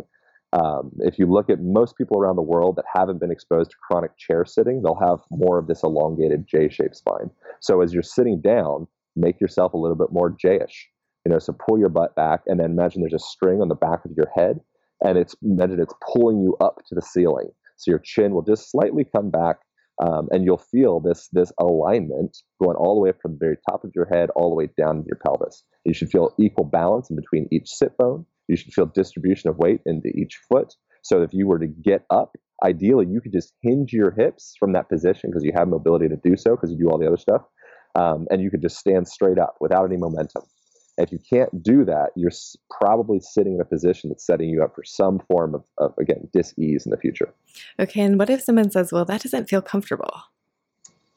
[0.52, 3.76] Um, if you look at most people around the world that haven't been exposed to
[3.88, 7.30] chronic chair sitting, they'll have more of this elongated J-shaped spine.
[7.60, 10.88] So as you're sitting down, make yourself a little bit more J-ish.
[11.26, 13.74] You know, so pull your butt back, and then imagine there's a string on the
[13.74, 14.60] back of your head,
[15.04, 17.48] and it's imagine it's pulling you up to the ceiling.
[17.76, 19.58] So your chin will just slightly come back
[20.02, 23.84] Um, and you'll feel this this alignment going all the way from the very top
[23.84, 25.64] of your head all the way down to your pelvis.
[25.84, 28.26] You should feel equal balance in between each sit bone.
[28.48, 30.74] You should feel distribution of weight into each foot.
[31.02, 34.72] So if you were to get up, ideally you could just hinge your hips from
[34.72, 37.16] that position because you have mobility to do so because you do all the other
[37.16, 37.42] stuff,
[37.94, 40.42] um, and you could just stand straight up without any momentum.
[40.96, 42.30] If you can't do that, you're
[42.70, 46.28] probably sitting in a position that's setting you up for some form of, of again,
[46.32, 47.34] dis-ease in the future.
[47.80, 50.12] Okay, and what if someone says, well, that doesn't feel comfortable?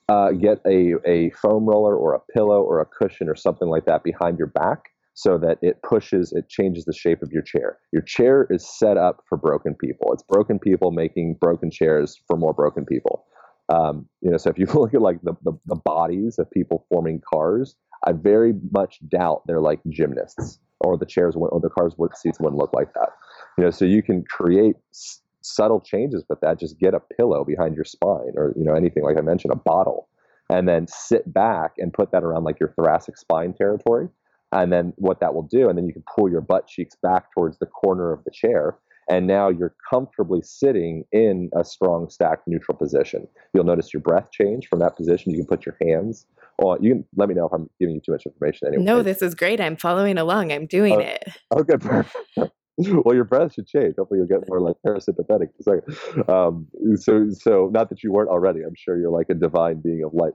[0.10, 3.86] Uh, get a, a foam roller or a pillow or a cushion or something like
[3.86, 7.78] that behind your back so that it pushes, it changes the shape of your chair.
[7.92, 10.14] Your chair is set up for broken people.
[10.14, 13.26] It's broken people making broken chairs for more broken people.
[13.70, 16.86] Um, you know, so if you look at like the, the, the bodies of people
[16.90, 17.76] forming cars,
[18.06, 22.40] I very much doubt they're like gymnasts or the chairs or the cars would seats
[22.40, 23.10] wouldn't look like that.
[23.58, 26.60] You know, so you can create s- subtle changes with that.
[26.60, 29.58] Just get a pillow behind your spine or, you know, anything like I mentioned, a
[29.58, 30.08] bottle,
[30.50, 34.08] and then sit back and put that around like your thoracic spine territory.
[34.54, 37.34] And then what that will do, and then you can pull your butt cheeks back
[37.34, 38.78] towards the corner of the chair.
[39.10, 43.28] And now you're comfortably sitting in a strong stacked neutral position.
[43.54, 45.32] You'll notice your breath change from that position.
[45.32, 46.26] You can put your hands
[46.60, 48.84] well, you can let me know if I'm giving you too much information anyway.
[48.84, 49.62] No, this is great.
[49.62, 50.52] I'm following along.
[50.52, 51.24] I'm doing oh, it.
[51.54, 52.52] Okay, perfect.
[52.78, 53.96] well, your breath should change.
[53.98, 55.50] Hopefully, you'll get more like parasympathetic.
[56.28, 58.62] Um, so, so not that you weren't already.
[58.62, 60.34] I'm sure you're like a divine being of light.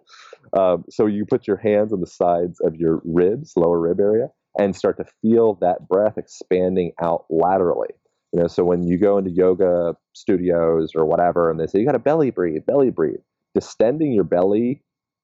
[0.57, 4.29] Um, so you put your hands on the sides of your ribs, lower rib area,
[4.59, 7.95] and start to feel that breath expanding out laterally.
[8.33, 11.87] You know, so when you go into yoga studios or whatever, and they say you
[11.87, 13.21] got to belly breathe, belly breathe,
[13.55, 14.83] distending your belly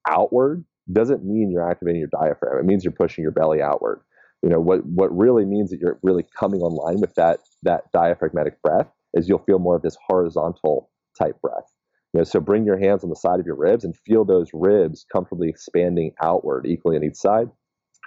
[0.09, 2.59] outward doesn't mean you're activating your diaphragm.
[2.59, 4.03] It means you're pushing your belly outward.
[4.42, 8.62] You know what what really means that you're really coming online with that that diaphragmatic
[8.62, 11.73] breath is you'll feel more of this horizontal type breath.
[12.12, 14.49] You know, so bring your hands on the side of your ribs and feel those
[14.53, 17.51] ribs comfortably expanding outward equally on each side.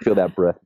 [0.02, 0.58] Feel that breath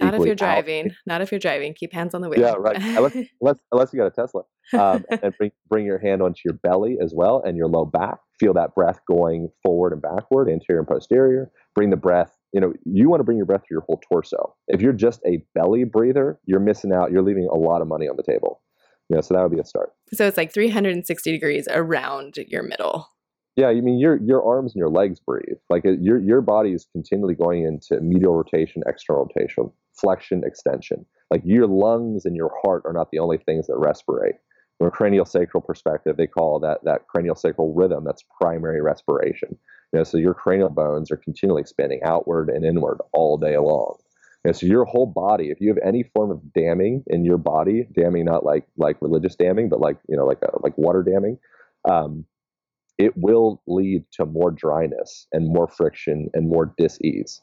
[0.00, 0.86] not if you're driving.
[0.86, 0.92] Out.
[1.06, 1.74] Not if you're driving.
[1.74, 2.40] Keep hands on the wheel.
[2.40, 2.76] Yeah, right.
[2.76, 4.42] unless, unless, unless you got a Tesla.
[4.72, 8.18] Um, and bring, bring your hand onto your belly as well and your low back.
[8.38, 11.50] Feel that breath going forward and backward, anterior and posterior.
[11.74, 12.36] Bring the breath.
[12.52, 14.54] You know, you want to bring your breath through your whole torso.
[14.68, 17.12] If you're just a belly breather, you're missing out.
[17.12, 18.62] You're leaving a lot of money on the table.
[19.08, 19.90] You know, so that would be a start.
[20.12, 23.08] So it's like 360 degrees around your middle.
[23.56, 25.58] Yeah, I mean your your arms and your legs breathe.
[25.68, 31.04] Like your your body is continually going into medial rotation, external rotation, flexion, extension.
[31.30, 34.38] Like your lungs and your heart are not the only things that respirate.
[34.78, 38.04] From a cranial sacral perspective, they call that that cranial sacral rhythm.
[38.04, 39.56] That's primary respiration.
[39.92, 43.96] You know, so your cranial bones are continually expanding outward and inward all day long.
[44.44, 47.36] You know, so your whole body, if you have any form of damming in your
[47.36, 51.02] body, damming not like like religious damming, but like you know like a, like water
[51.02, 51.38] damming,
[51.88, 52.24] um,
[52.96, 57.42] it will lead to more dryness and more friction and more dis-ease.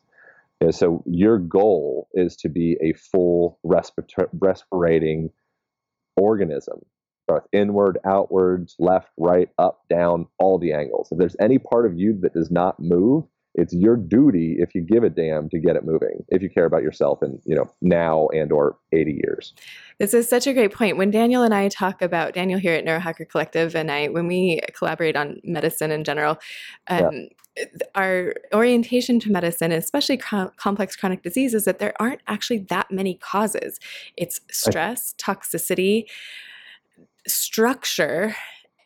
[0.61, 5.29] You so your goal is to be a full respira- respirating
[6.17, 6.79] organism,
[7.27, 11.09] both inward, outwards, left, right, up, down, all the angles.
[11.11, 13.25] If there's any part of you that does not move,
[13.57, 16.65] it's your duty if you give a damn to get it moving if you care
[16.65, 19.53] about yourself in you know now and or 80 years
[19.99, 22.85] this is such a great point when daniel and i talk about daniel here at
[22.85, 26.37] neurohacker collective and i when we collaborate on medicine in general
[26.87, 27.65] um, yeah.
[27.95, 32.91] our orientation to medicine especially co- complex chronic disease is that there aren't actually that
[32.91, 33.79] many causes
[34.15, 36.05] it's stress toxicity
[37.27, 38.35] structure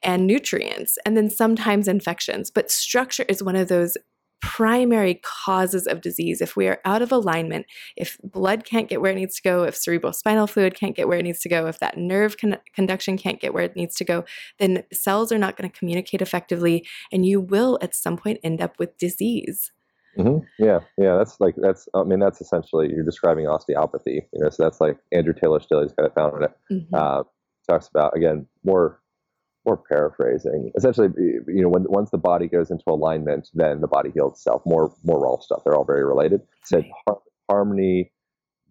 [0.03, 2.49] and nutrients, and then sometimes infections.
[2.49, 3.97] But structure is one of those
[4.41, 6.41] primary causes of disease.
[6.41, 9.63] If we are out of alignment, if blood can't get where it needs to go,
[9.63, 12.57] if cerebral spinal fluid can't get where it needs to go, if that nerve con-
[12.73, 14.25] conduction can't get where it needs to go,
[14.59, 18.61] then cells are not going to communicate effectively, and you will at some point end
[18.61, 19.71] up with disease.
[20.17, 20.45] Mm-hmm.
[20.63, 21.87] Yeah, yeah, that's like that's.
[21.93, 24.27] I mean, that's essentially you're describing osteopathy.
[24.33, 26.73] You know, so that's like Andrew Taylor Still's kind of founded it.
[26.73, 26.95] Mm-hmm.
[26.95, 27.23] Uh,
[27.69, 28.99] talks about again more
[29.65, 30.71] more paraphrasing.
[30.75, 34.61] Essentially, you know, when once the body goes into alignment, then the body heals itself.
[34.65, 35.61] More more Rolf stuff.
[35.63, 36.41] They're all very related.
[36.63, 38.11] Said har- harmony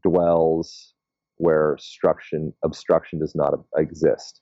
[0.03, 0.95] dwells
[1.37, 4.41] where obstruction obstruction does not exist.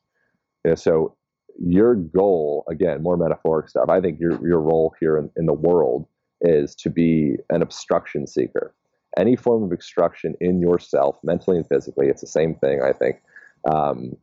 [0.64, 1.16] You know, so
[1.60, 3.88] your goal, again, more metaphoric stuff.
[3.88, 6.06] I think your your role here in, in the world
[6.40, 8.74] is to be an obstruction seeker.
[9.16, 12.80] Any form of obstruction in yourself, mentally and physically, it's the same thing.
[12.82, 13.16] I think
[13.70, 14.16] um,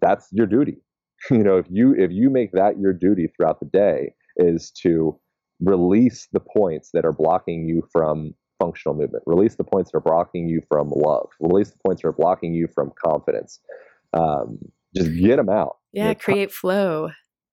[0.00, 0.78] that's your duty
[1.30, 5.18] you know if you if you make that your duty throughout the day is to
[5.60, 10.02] release the points that are blocking you from functional movement release the points that are
[10.02, 13.60] blocking you from love release the points that are blocking you from confidence
[14.12, 14.58] um,
[14.94, 17.10] just get them out yeah you know, create flow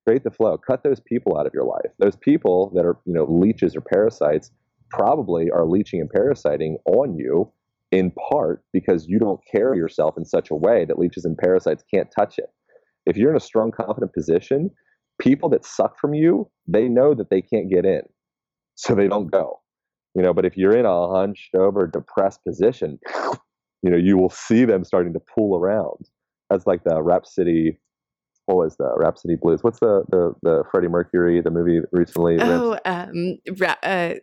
[0.07, 0.57] create the flow.
[0.57, 1.91] Cut those people out of your life.
[1.99, 4.51] Those people that are you know leeches or parasites
[4.89, 7.51] probably are leeching and parasiting on you
[7.91, 11.83] in part because you don't carry yourself in such a way that leeches and parasites
[11.93, 12.49] can't touch it.
[13.07, 14.69] If you're in a strong, confident position,
[15.19, 18.01] people that suck from you, they know that they can't get in,
[18.75, 19.61] so they don't go.
[20.13, 22.99] You know, but if you're in a hunched over, depressed position,
[23.83, 26.09] you know, you will see them starting to pull around.
[26.49, 27.79] That's like the Rhapsody.
[28.45, 29.63] What was the Rhapsody Blues?
[29.63, 32.37] What's the the the Freddie Mercury the movie recently?
[32.39, 34.15] Oh, um, ra- uh,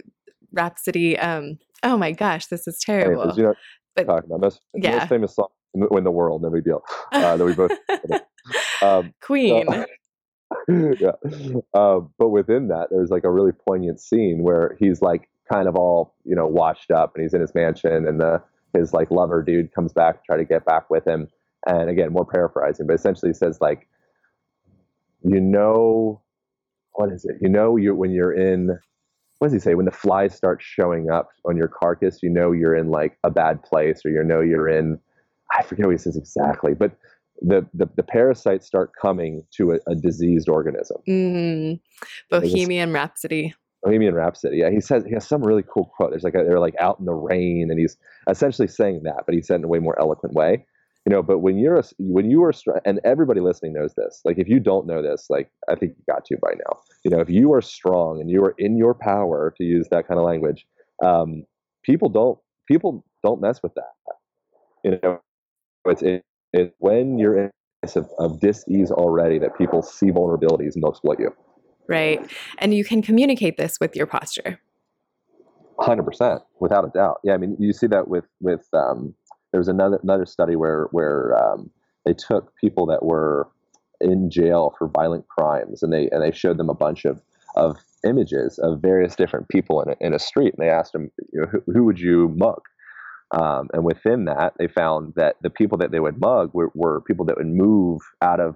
[0.52, 1.18] Rhapsody.
[1.18, 3.22] Um, oh my gosh, this is terrible.
[3.22, 3.54] Anyways, you know,
[3.96, 4.98] but, talking about most, yeah.
[4.98, 6.42] most famous song in the world.
[6.42, 6.82] No big deal.
[7.12, 7.70] Uh, that we both.
[8.82, 9.66] um, Queen.
[9.68, 9.86] So,
[10.68, 11.12] yeah.
[11.72, 15.76] Uh, but within that, there's like a really poignant scene where he's like kind of
[15.76, 18.42] all you know washed up, and he's in his mansion, and the
[18.72, 21.28] his like lover dude comes back to try to get back with him.
[21.66, 23.88] And again, more paraphrasing, but essentially he says like,
[25.22, 26.20] you know,
[26.92, 27.36] what is it?
[27.40, 28.78] You know, you when you're in,
[29.38, 29.74] what does he say?
[29.74, 33.30] When the flies start showing up on your carcass, you know you're in like a
[33.30, 34.98] bad place, or you know you're in.
[35.56, 36.92] I forget what he says exactly, but
[37.44, 40.96] the, the, the parasites start coming to a, a diseased organism.
[41.08, 41.80] Mm,
[42.30, 43.54] Bohemian Rhapsody.
[43.82, 44.58] Bohemian Rhapsody.
[44.58, 46.10] Yeah, he says he has some really cool quote.
[46.10, 49.34] There's like a, they're like out in the rain, and he's essentially saying that, but
[49.34, 50.64] he said in a way more eloquent way.
[51.06, 52.52] You know, but when you're a, when you are
[52.86, 54.22] and everybody listening knows this.
[54.24, 56.78] Like if you don't know this, like I think you got to by now.
[57.04, 60.08] You know, if you are strong and you are in your power to use that
[60.08, 60.66] kind of language,
[61.04, 61.44] um,
[61.82, 63.92] people don't people don't mess with that.
[64.82, 65.20] You know,
[65.84, 66.24] it's it,
[66.54, 67.50] it's when you're in
[67.82, 71.30] a of, of dis-ease already that people see vulnerabilities and they'll exploit you.
[71.88, 72.20] Right.
[72.58, 74.58] And you can communicate this with your posture.
[75.78, 77.18] 100% without a doubt.
[77.24, 77.34] Yeah.
[77.34, 79.14] I mean, you see that with, with, um,
[79.52, 81.70] there was another, another study where, where, um,
[82.06, 83.48] they took people that were
[84.00, 87.20] in jail for violent crimes and they, and they showed them a bunch of,
[87.56, 87.76] of
[88.06, 90.54] images of various different people in a, in a street.
[90.56, 92.62] And they asked them, you know, who, who would you mug?
[93.34, 97.00] Um, and within that, they found that the people that they would mug were, were,
[97.00, 98.54] people that would move out of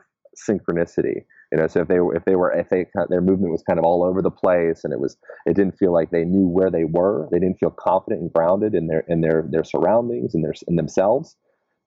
[0.48, 1.24] synchronicity.
[1.50, 3.78] You know, so if they were, if they were, if they their movement was kind
[3.78, 5.16] of all over the place, and it was,
[5.46, 7.26] it didn't feel like they knew where they were.
[7.32, 10.76] They didn't feel confident and grounded in their in their their surroundings and their in
[10.76, 11.36] themselves.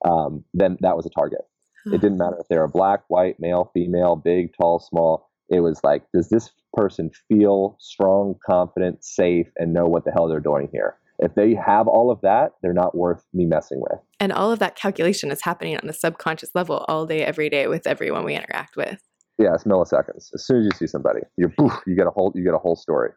[0.03, 1.41] Um, then that was a target.
[1.85, 5.29] It didn't matter if they were black, white, male, female, big, tall, small.
[5.49, 10.27] It was like, does this person feel strong, confident, safe, and know what the hell
[10.27, 10.95] they're doing here?
[11.21, 13.99] If they have all of that, they're not worth me messing with.
[14.19, 17.67] And all of that calculation is happening on a subconscious level all day, every day
[17.67, 18.99] with everyone we interact with.
[19.37, 20.29] Yeah, it's milliseconds.
[20.33, 22.59] As soon as you see somebody, you poof, you get a whole you get a
[22.59, 23.11] whole story.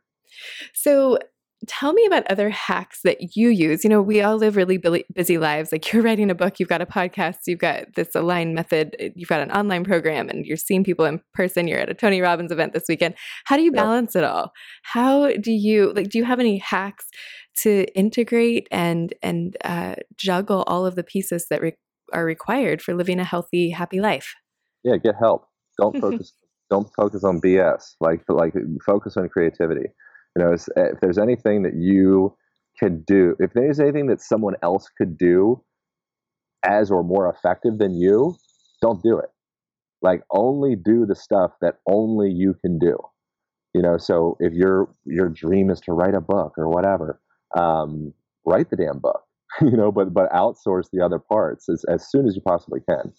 [0.72, 1.18] So
[1.66, 3.84] tell me about other hacks that you use.
[3.84, 4.78] You know, we all live really
[5.14, 5.72] busy lives.
[5.72, 9.28] Like you're writing a book, you've got a podcast, you've got this align method, you've
[9.28, 11.68] got an online program, and you're seeing people in person.
[11.68, 13.14] You're at a Tony Robbins event this weekend.
[13.44, 14.52] How do you balance it all?
[14.82, 16.08] How do you like?
[16.10, 17.06] Do you have any hacks
[17.62, 21.76] to integrate and and uh, juggle all of the pieces that re-
[22.12, 24.34] are required for living a healthy, happy life?
[24.82, 25.46] Yeah, get help.
[25.80, 26.32] Don't focus.
[26.70, 27.94] don't focus on BS.
[28.00, 29.88] Like like focus on creativity.
[30.36, 32.36] You know, if there's anything that you
[32.78, 35.62] could do, if there's anything that someone else could do
[36.64, 38.34] as or more effective than you,
[38.82, 39.30] don't do it.
[40.02, 42.96] Like only do the stuff that only you can do.
[43.72, 47.20] You know, so if your your dream is to write a book or whatever,
[47.58, 48.12] um,
[48.44, 49.22] write the damn book.
[49.60, 53.12] You know, but but outsource the other parts as as soon as you possibly can.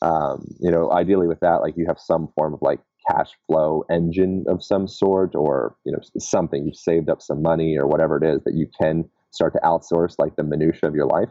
[0.00, 2.80] Um, you know, ideally with that, like you have some form of like
[3.10, 7.76] cash flow engine of some sort or you know something you've saved up some money
[7.76, 11.06] or whatever it is that you can start to outsource like the minutia of your
[11.06, 11.28] life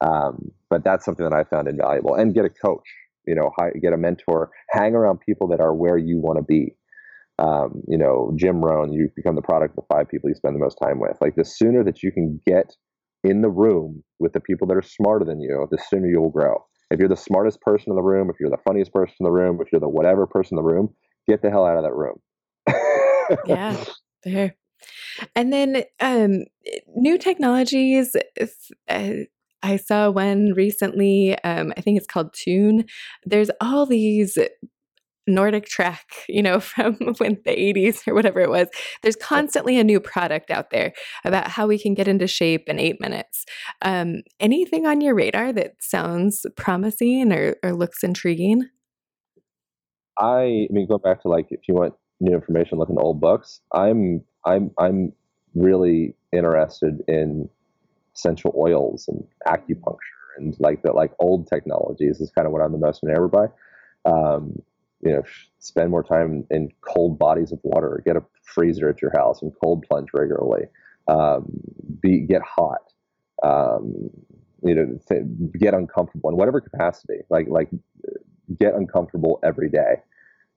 [0.00, 2.86] um, but that's something that i found invaluable and get a coach
[3.26, 6.74] you know get a mentor hang around people that are where you want to be
[7.38, 10.54] um, you know jim rohn you become the product of the five people you spend
[10.54, 12.74] the most time with like the sooner that you can get
[13.24, 16.30] in the room with the people that are smarter than you the sooner you will
[16.30, 19.24] grow if you're the smartest person in the room, if you're the funniest person in
[19.24, 20.94] the room, if you're the whatever person in the room,
[21.28, 22.16] get the hell out of that room.
[23.46, 23.84] yeah,
[24.24, 24.56] fair.
[25.34, 26.44] And then um,
[26.94, 28.16] new technologies.
[28.88, 29.10] Uh,
[29.62, 31.38] I saw one recently.
[31.42, 32.84] Um, I think it's called Tune.
[33.24, 34.36] There's all these
[35.28, 35.98] NordicTrack,
[36.28, 38.68] you know, from when the 80s or whatever it was.
[39.02, 40.92] There's constantly a new product out there
[41.24, 43.44] about how we can get into shape in eight minutes.
[43.82, 48.68] Um, anything on your radar that sounds promising or, or looks intriguing?
[50.18, 53.20] I, I mean, going back to like, if you want new information, look in old
[53.20, 53.60] books.
[53.72, 55.12] I'm, I'm, I'm
[55.54, 57.48] really interested in
[58.14, 59.98] essential oils and acupuncture
[60.36, 63.46] and like the like old technologies is kind of what I'm the most enamored by.
[64.04, 64.62] Um,
[65.04, 65.22] you know,
[65.58, 69.52] spend more time in cold bodies of water, get a freezer at your house and
[69.62, 70.64] cold plunge regularly,
[71.08, 71.46] um,
[72.00, 72.92] be get hot,
[73.42, 74.10] um,
[74.62, 75.22] you know, th-
[75.58, 77.68] get uncomfortable in whatever capacity, like like
[78.58, 79.96] get uncomfortable every day.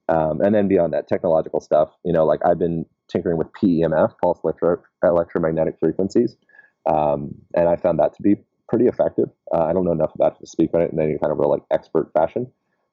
[0.08, 4.14] Um, and then beyond that, technological stuff, you know, like I've been tinkering with PEMF,
[4.22, 6.36] pulse electro- electromagnetic frequencies,
[6.86, 8.36] um, and I found that to be
[8.68, 9.28] pretty effective.
[9.54, 11.38] Uh, I don't know enough about it to speak on it in any kind of
[11.38, 12.50] real like expert fashion,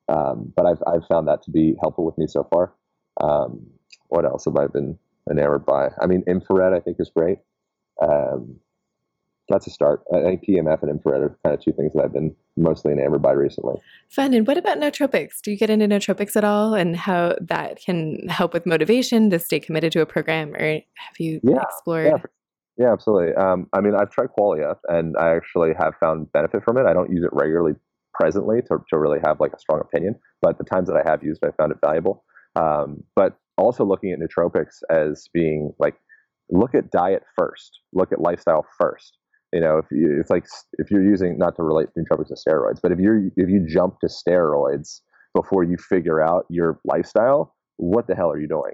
[0.08, 2.74] um, but I've I've found that to be helpful with me so far.
[3.22, 3.68] Um,
[4.08, 4.98] what else have I been
[5.30, 5.90] enamored by?
[6.02, 7.40] I mean, infrared I think is great.
[8.02, 8.60] Um,
[9.48, 10.04] that's a start.
[10.14, 13.22] I think PEMF and infrared are kind of two things that I've been mostly enamored
[13.22, 13.76] by recently.
[14.10, 14.34] Fun.
[14.34, 15.42] And what about nootropics?
[15.44, 19.40] Do you get into nootropics at all and how that can help with motivation to
[19.40, 22.08] stay committed to a program or have you yeah, explored?
[22.08, 22.18] Yeah,
[22.78, 23.36] yeah absolutely.
[23.36, 26.88] Um, I mean, I've tried Qualia and I actually have found benefit from it.
[26.88, 27.76] I don't use it regularly
[28.18, 31.24] presently to, to really have like a strong opinion, but the times that I have
[31.24, 32.24] used I found it valuable.
[32.56, 35.96] Um, but also looking at nootropics as being like,
[36.50, 39.18] look at diet first, look at lifestyle first
[39.56, 42.80] you know, if you, it's like if you're using not to relate nootropics to steroids,
[42.84, 45.00] but if you're if you jump to steroids
[45.34, 48.74] before you figure out your lifestyle, what the hell are you doing?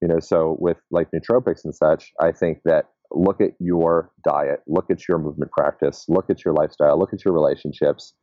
[0.00, 4.60] You know, so with like nootropics and such, I think that look at your diet,
[4.68, 8.14] look at your movement practice, look at your lifestyle, look at your relationships,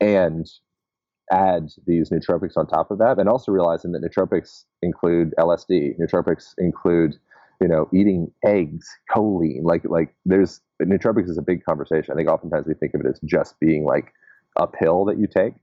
[0.00, 0.46] and
[1.32, 3.18] add these nootropics on top of that.
[3.18, 7.16] And also realizing that nootropics include LSD, nootropics include
[7.60, 12.12] you know, eating eggs, choline, like like there's nootropics is a big conversation.
[12.12, 14.12] I think oftentimes we think of it as just being like
[14.56, 15.54] a pill that you take.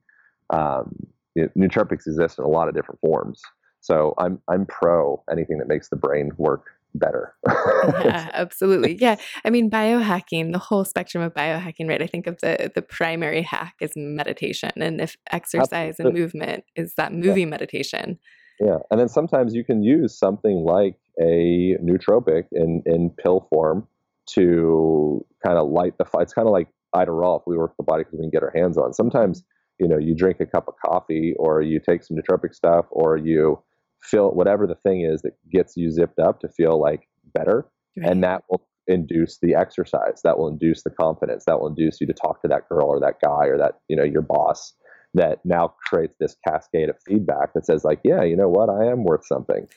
[0.49, 0.95] Um,
[1.35, 3.41] you know, nootropics exist in a lot of different forms.
[3.81, 6.65] So I'm I'm pro anything that makes the brain work
[6.95, 7.35] better.
[7.47, 8.97] yeah, absolutely.
[8.99, 9.17] Yeah.
[9.43, 12.01] I mean, biohacking, the whole spectrum of biohacking, right?
[12.01, 14.71] I think of the the primary hack is meditation.
[14.75, 16.21] And if exercise absolutely.
[16.21, 17.47] and movement is that movie yeah.
[17.47, 18.19] meditation.
[18.59, 18.77] Yeah.
[18.91, 23.87] And then sometimes you can use something like a nootropic in, in pill form
[24.31, 26.21] to kind of light the fire.
[26.21, 28.53] It's kind of like Adderall if we work the body because we can get our
[28.55, 28.93] hands on.
[28.93, 29.43] Sometimes,
[29.79, 33.17] you know, you drink a cup of coffee or you take some nootropic stuff or
[33.17, 33.59] you
[34.03, 37.65] feel whatever the thing is that gets you zipped up to feel like better.
[37.97, 38.09] Right.
[38.09, 40.21] And that will induce the exercise.
[40.23, 41.45] That will induce the confidence.
[41.45, 43.95] That will induce you to talk to that girl or that guy or that, you
[43.95, 44.73] know, your boss
[45.13, 48.69] that now creates this cascade of feedback that says like, yeah, you know what?
[48.69, 49.67] I am worth something.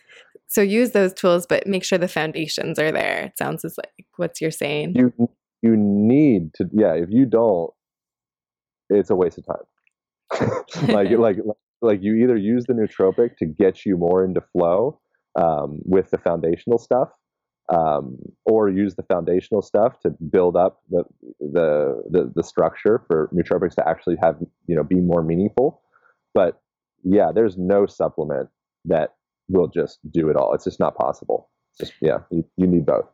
[0.49, 3.24] So use those tools, but make sure the foundations are there.
[3.24, 4.95] It sounds as like what's you're saying.
[4.97, 5.12] You
[5.62, 6.95] you need to yeah.
[6.95, 7.70] If you don't,
[8.89, 10.62] it's a waste of time.
[10.89, 15.01] like like like you either use the nootropic to get you more into flow
[15.39, 17.11] um, with the foundational stuff,
[17.68, 21.05] um, or use the foundational stuff to build up the,
[21.41, 25.83] the, the the structure for nootropics to actually have you know be more meaningful.
[26.35, 26.61] But
[27.03, 28.49] yeah, there's no supplement
[28.85, 29.14] that
[29.49, 30.55] will just do it all.
[30.55, 31.51] It's just not possible.
[31.72, 33.07] It's just yeah, you, you need both.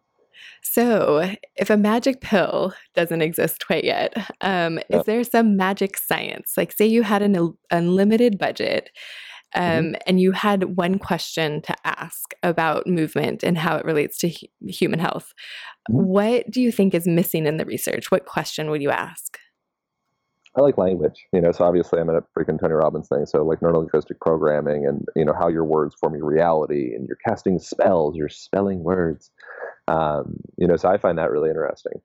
[0.62, 6.54] So, if a magic pill doesn't exist quite yet, um, is there some magic science?
[6.56, 8.90] Like, say you had an unlimited budget
[9.54, 9.78] mm-hmm.
[9.78, 9.94] um, mm-hmm.
[10.06, 14.68] and you had one question to ask about movement and how it relates to hu-
[14.68, 15.32] human health.
[15.90, 16.04] Mm-hmm.
[16.04, 18.10] What do you think is missing in the research?
[18.10, 19.38] What question would you ask?
[20.56, 21.50] I like language, you know.
[21.50, 23.24] So obviously, I'm in a freaking Tony Robbins thing.
[23.24, 27.18] So like neurolinguistic programming, and you know how your words form your reality, and you're
[27.26, 29.30] casting spells, you're spelling words.
[29.88, 32.00] Um, you know, so I find that really interesting.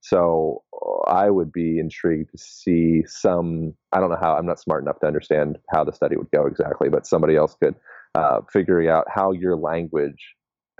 [0.00, 0.62] So
[1.06, 3.74] I would be intrigued to see some.
[3.92, 4.36] I don't know how.
[4.36, 7.56] I'm not smart enough to understand how the study would go exactly, but somebody else
[7.62, 7.76] could
[8.14, 10.34] uh, figuring out how your language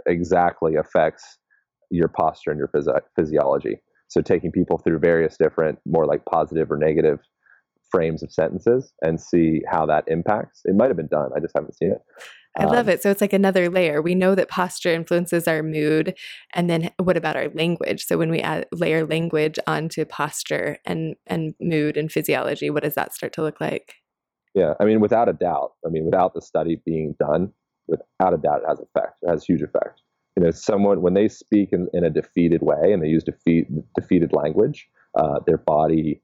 [0.07, 1.39] exactly affects
[1.91, 3.81] your posture and your phys- physiology.
[4.09, 7.21] So taking people through various different, more like positive or negative
[7.93, 10.63] frames of sentences and see how that impacts.
[10.65, 11.31] It might have been done.
[11.37, 11.99] I just haven't seen it.
[12.59, 13.03] I love um, it.
[13.03, 14.03] So it's like another layer.
[14.03, 16.15] We know that posture influences our mood.
[16.55, 18.05] And then what about our language?
[18.05, 22.95] So when we add layer language onto posture and, and mood and physiology, what does
[22.95, 23.95] that start to look like?
[24.55, 24.75] Yeah.
[24.81, 27.53] I mean, without a doubt, I mean, without the study being done,
[27.87, 29.19] without a doubt, it has effect.
[29.23, 30.03] It has huge effect
[30.37, 33.67] you know, someone when they speak in, in a defeated way and they use defeat
[33.95, 34.89] defeated language,
[35.19, 36.23] uh, their body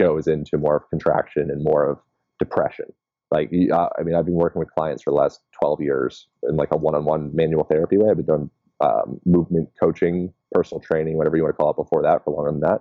[0.00, 1.98] goes into more of contraction and more of
[2.38, 2.86] depression.
[3.30, 6.56] Like, uh, I mean, I've been working with clients for the last 12 years in
[6.56, 8.10] like a one-on-one manual therapy way.
[8.10, 12.02] I've been doing um, movement coaching, personal training, whatever you want to call it, before
[12.02, 12.80] that for longer than that,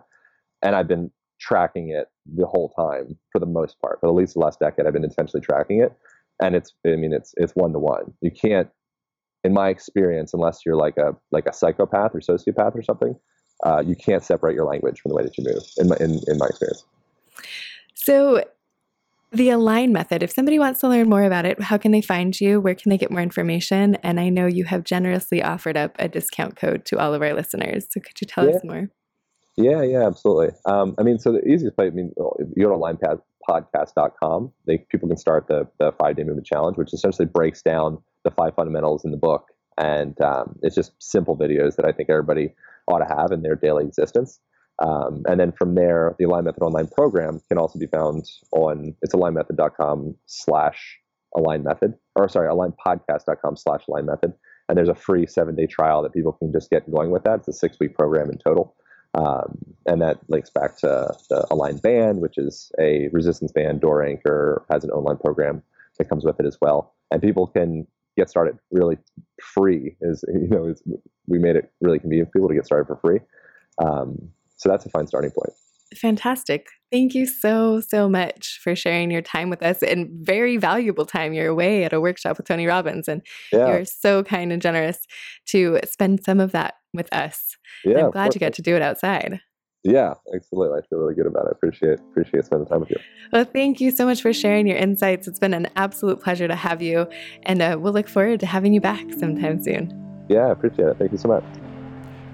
[0.64, 4.00] and I've been tracking it the whole time for the most part.
[4.00, 5.94] For at least the last decade, I've been intentionally tracking it,
[6.42, 8.14] and it's, I mean, it's it's one to one.
[8.22, 8.70] You can't
[9.44, 13.16] in my experience, unless you're like a like a psychopath or sociopath or something,
[13.66, 15.64] uh, you can't separate your language from the way that you move.
[15.78, 16.86] In my in, in my experience.
[17.94, 18.44] So,
[19.32, 22.40] The Align method, if somebody wants to learn more about it, how can they find
[22.40, 22.60] you?
[22.60, 23.96] Where can they get more information?
[23.98, 27.34] And I know you have generously offered up a discount code to all of our
[27.34, 27.86] listeners.
[27.90, 28.56] So could you tell Yeah.
[28.56, 28.90] us more?
[29.58, 30.56] Yeah, yeah, absolutely.
[30.66, 32.14] Um, I mean, so the easiest way, I mean,
[32.56, 32.78] you go to
[33.50, 38.02] alignpodcast.com, they, people can start the, the five day movement challenge, which essentially breaks down
[38.24, 39.48] the five fundamentals in the book.
[39.78, 42.54] And um, it's just simple videos that I think everybody
[42.88, 44.40] ought to have in their daily existence.
[44.80, 48.96] Um, and then from there, the Align Method online program can also be found on
[49.02, 51.00] it's alignmethod.com slash
[51.36, 54.34] align method, or sorry, alignpodcast.com slash align method.
[54.68, 57.40] And there's a free seven day trial that people can just get going with that.
[57.40, 58.76] It's a six week program in total.
[59.16, 59.58] Um,
[59.88, 63.82] and that links back to the Align Band, which is a resistance band.
[63.82, 65.64] Door Anchor has an online program
[65.98, 66.94] that comes with it as well.
[67.12, 68.98] And people can get started really
[69.42, 69.96] free.
[70.02, 70.74] Is you know,
[71.28, 73.20] we made it really convenient for people to get started for free.
[73.84, 75.52] Um, so that's a fine starting point.
[75.96, 76.68] Fantastic.
[76.92, 81.34] Thank you so, so much for sharing your time with us and very valuable time.
[81.34, 85.00] You're away at a workshop with Tony Robbins, and Yeah, you're so kind and generous
[85.48, 87.56] to spend some of that with us.
[87.84, 88.06] yeah.
[88.06, 89.40] I'm glad you get to do it outside.
[89.84, 90.78] Yeah, absolutely.
[90.78, 91.50] I feel really good about it.
[91.50, 92.98] I appreciate appreciate spending time with you.
[93.32, 95.28] Well, thank you so much for sharing your insights.
[95.28, 97.08] It's been an absolute pleasure to have you,
[97.44, 99.96] and uh, we'll look forward to having you back sometime soon.
[100.28, 100.98] Yeah, I appreciate it.
[100.98, 101.69] Thank you so much.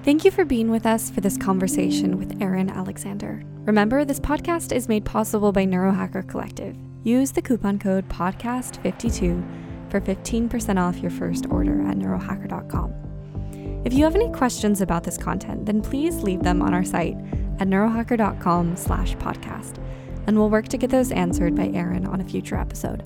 [0.05, 3.41] Thank you for being with us for this conversation with Aaron Alexander.
[3.65, 6.77] Remember, this podcast is made possible by Neurohacker Collective.
[7.03, 13.81] Use the coupon code PODCAST52 for 15% off your first order at neurohacker.com.
[13.83, 17.17] If you have any questions about this content, then please leave them on our site
[17.59, 19.83] at neurohacker.com slash podcast,
[20.27, 23.01] and we'll work to get those answered by Aaron on a future episode.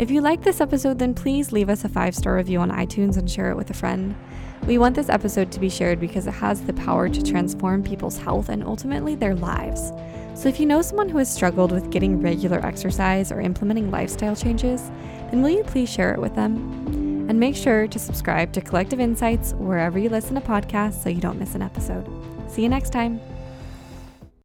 [0.00, 3.18] If you like this episode, then please leave us a five star review on iTunes
[3.18, 4.16] and share it with a friend.
[4.66, 8.16] We want this episode to be shared because it has the power to transform people's
[8.16, 9.92] health and ultimately their lives.
[10.34, 14.36] So if you know someone who has struggled with getting regular exercise or implementing lifestyle
[14.36, 14.90] changes,
[15.30, 17.26] then will you please share it with them?
[17.28, 21.20] And make sure to subscribe to Collective Insights wherever you listen to podcasts so you
[21.20, 22.06] don't miss an episode.
[22.48, 23.20] See you next time.